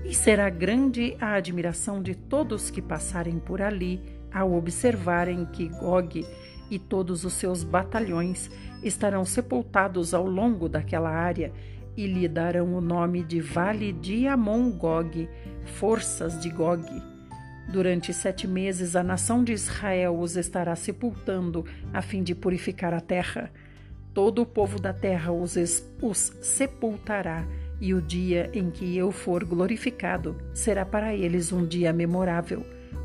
[0.05, 4.01] E será grande a admiração de todos que passarem por ali,
[4.33, 6.25] ao observarem que Gog
[6.69, 8.49] e todos os seus batalhões
[8.83, 11.51] estarão sepultados ao longo daquela área
[11.95, 15.29] e lhe darão o nome de Vale de Amon-Gog,
[15.65, 16.85] forças de Gog.
[17.67, 22.99] Durante sete meses a nação de Israel os estará sepultando, a fim de purificar a
[22.99, 23.51] terra.
[24.13, 25.55] Todo o povo da terra os,
[26.01, 27.45] os sepultará,
[27.79, 32.63] e o dia em que eu for glorificado será para eles um dia memorável.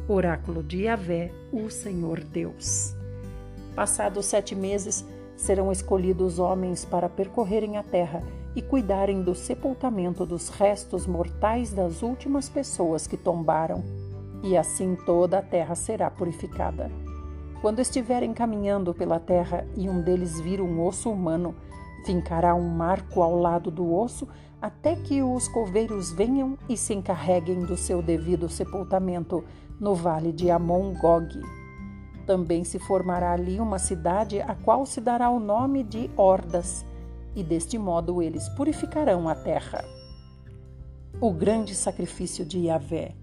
[0.09, 2.95] Oráculo de Yahvé, o Senhor Deus.
[3.75, 5.05] Passados sete meses,
[5.37, 8.23] serão escolhidos homens para percorrerem a terra
[8.57, 13.85] e cuidarem do sepultamento dos restos mortais das últimas pessoas que tombaram,
[14.43, 16.91] e assim toda a terra será purificada.
[17.61, 21.55] Quando estiverem caminhando pela terra e um deles vir um osso humano,
[22.07, 24.27] fincará um marco ao lado do osso
[24.61, 29.45] até que os coveiros venham e se encarreguem do seu devido sepultamento
[29.79, 31.41] no vale de Amon-Gog.
[32.25, 36.87] Também se formará ali uma cidade a qual se dará o nome de Hordas,
[37.37, 39.85] e deste modo eles purificarão a terra.
[41.21, 43.15] O grande sacrifício de Yahvé.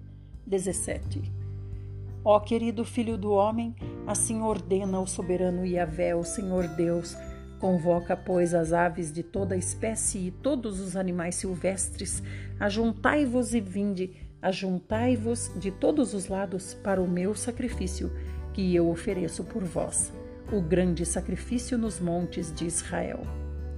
[0.47, 1.34] 17.
[2.24, 3.76] Ó querido filho do homem,
[4.07, 7.18] assim ordena o soberano Yahvé, o Senhor Deus,
[7.64, 12.22] Convoca, pois, as aves de toda espécie e todos os animais silvestres,
[12.59, 14.11] ajuntai-vos e vinde,
[14.41, 18.11] ajuntai-vos de todos os lados para o meu sacrifício,
[18.51, 20.11] que eu ofereço por vós,
[20.51, 23.22] o grande sacrifício nos montes de Israel.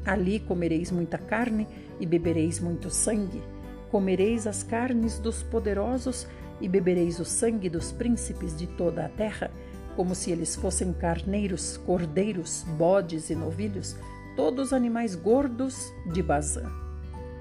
[0.06, 1.68] Ali comereis muita carne
[2.00, 3.42] e bebereis muito sangue.
[3.90, 6.28] Comereis as carnes dos poderosos
[6.62, 9.52] e bebereis o sangue dos príncipes de toda a terra
[9.96, 13.96] como se eles fossem carneiros, cordeiros, bodes e novilhos,
[14.36, 16.70] todos animais gordos de Bazã.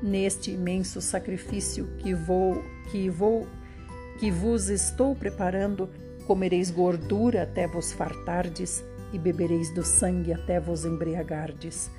[0.03, 3.47] Neste imenso sacrifício que vou, que vou,
[4.19, 5.91] que vos estou preparando,
[6.27, 11.91] comereis gordura até vos fartardes e bebereis do sangue até vos embriagardes.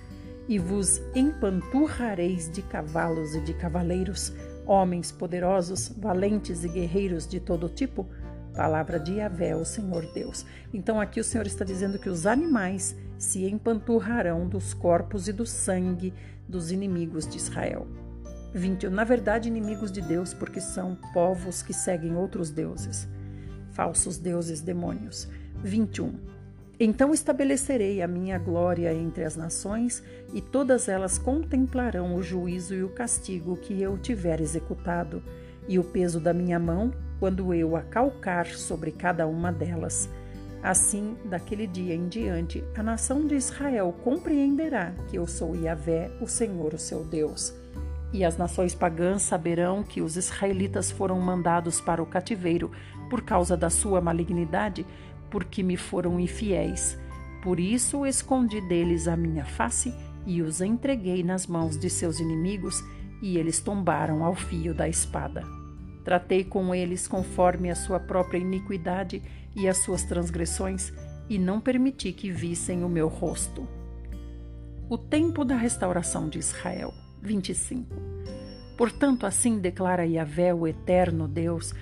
[0.47, 4.31] E vos empanturrareis de cavalos e de cavaleiros,
[4.65, 8.07] homens poderosos, valentes e guerreiros de todo tipo,
[8.55, 10.45] Palavra de Yahvé, o Senhor Deus.
[10.73, 15.45] Então aqui o Senhor está dizendo que os animais se empanturrarão dos corpos e do
[15.45, 16.13] sangue
[16.47, 17.85] dos inimigos de Israel.
[18.53, 18.89] 21.
[18.89, 23.05] Na verdade, inimigos de Deus, porque são povos que seguem outros deuses,
[23.71, 25.27] falsos deuses demônios.
[25.61, 26.34] 21.
[26.79, 30.03] Então estabelecerei a minha glória entre as nações,
[30.33, 35.23] e todas elas contemplarão o juízo e o castigo que eu tiver executado,
[35.67, 40.09] e o peso da minha mão quando eu a calcar sobre cada uma delas.
[40.61, 46.27] Assim, daquele dia em diante, a nação de Israel compreenderá que eu sou Yahvé, o
[46.27, 47.53] Senhor, o seu Deus.
[48.11, 52.71] E as nações pagãs saberão que os israelitas foram mandados para o cativeiro
[53.09, 54.85] por causa da sua malignidade,
[55.29, 56.97] porque me foram infiéis.
[57.41, 59.93] Por isso escondi deles a minha face
[60.25, 62.83] e os entreguei nas mãos de seus inimigos,
[63.21, 65.43] e eles tombaram ao fio da espada.
[66.03, 69.21] Tratei com eles conforme a sua própria iniquidade
[69.55, 70.91] e as suas transgressões,
[71.29, 73.67] e não permiti que vissem o meu rosto.
[74.87, 76.93] O tempo da restauração de Israel.
[77.21, 77.95] 25.
[78.77, 81.73] Portanto, assim declara Yahvé, o eterno Deus: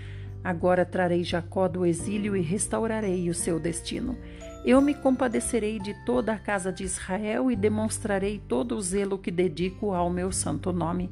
[0.44, 4.18] Agora trarei Jacó do exílio e restaurarei o seu destino.
[4.66, 9.32] Eu me compadecerei de toda a casa de Israel e demonstrarei todo o zelo que
[9.32, 11.10] dedico ao meu santo nome.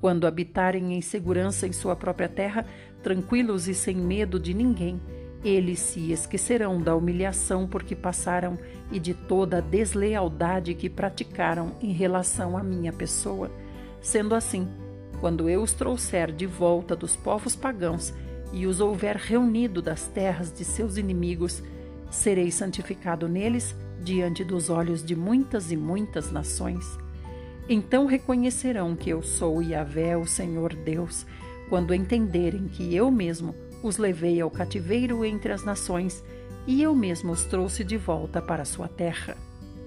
[0.00, 2.66] Quando habitarem em segurança em sua própria terra,
[3.02, 5.00] tranquilos e sem medo de ninguém,
[5.44, 8.58] eles se esquecerão da humilhação por que passaram
[8.90, 13.50] e de toda a deslealdade que praticaram em relação à minha pessoa.
[14.00, 14.68] Sendo assim,
[15.20, 18.12] quando eu os trouxer de volta dos povos pagãos
[18.52, 21.62] e os houver reunido das terras de seus inimigos,
[22.10, 26.98] serei santificado neles diante dos olhos de muitas e muitas nações.
[27.68, 31.26] Então reconhecerão que eu sou Yahvé, o Senhor Deus,
[31.68, 36.24] quando entenderem que eu mesmo os levei ao cativeiro entre as nações
[36.66, 39.36] e eu mesmo os trouxe de volta para sua terra.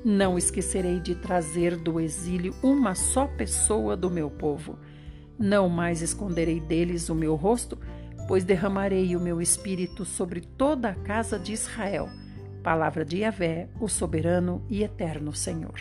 [0.04, 4.78] Não esquecerei de trazer do exílio uma só pessoa do meu povo.
[5.38, 7.78] Não mais esconderei deles o meu rosto,
[8.28, 12.10] pois derramarei o meu espírito sobre toda a casa de Israel.
[12.64, 15.80] Palavra de Yahvé, o soberano e eterno Senhor.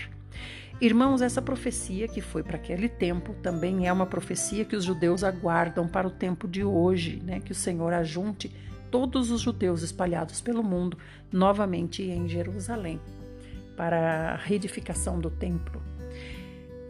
[0.80, 5.22] Irmãos, essa profecia que foi para aquele tempo também é uma profecia que os judeus
[5.22, 7.38] aguardam para o tempo de hoje, né?
[7.40, 8.50] Que o Senhor ajunte
[8.90, 10.96] todos os judeus espalhados pelo mundo
[11.30, 12.98] novamente em Jerusalém
[13.76, 15.82] para a reedificação do templo.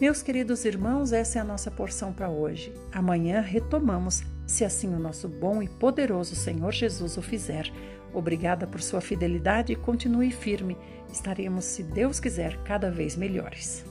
[0.01, 2.73] Meus queridos irmãos, essa é a nossa porção para hoje.
[2.91, 7.71] Amanhã retomamos, se assim o nosso bom e poderoso Senhor Jesus o fizer.
[8.13, 10.77] Obrigada por sua fidelidade e continue firme.
[11.13, 13.85] Estaremos, se Deus quiser, cada vez melhores.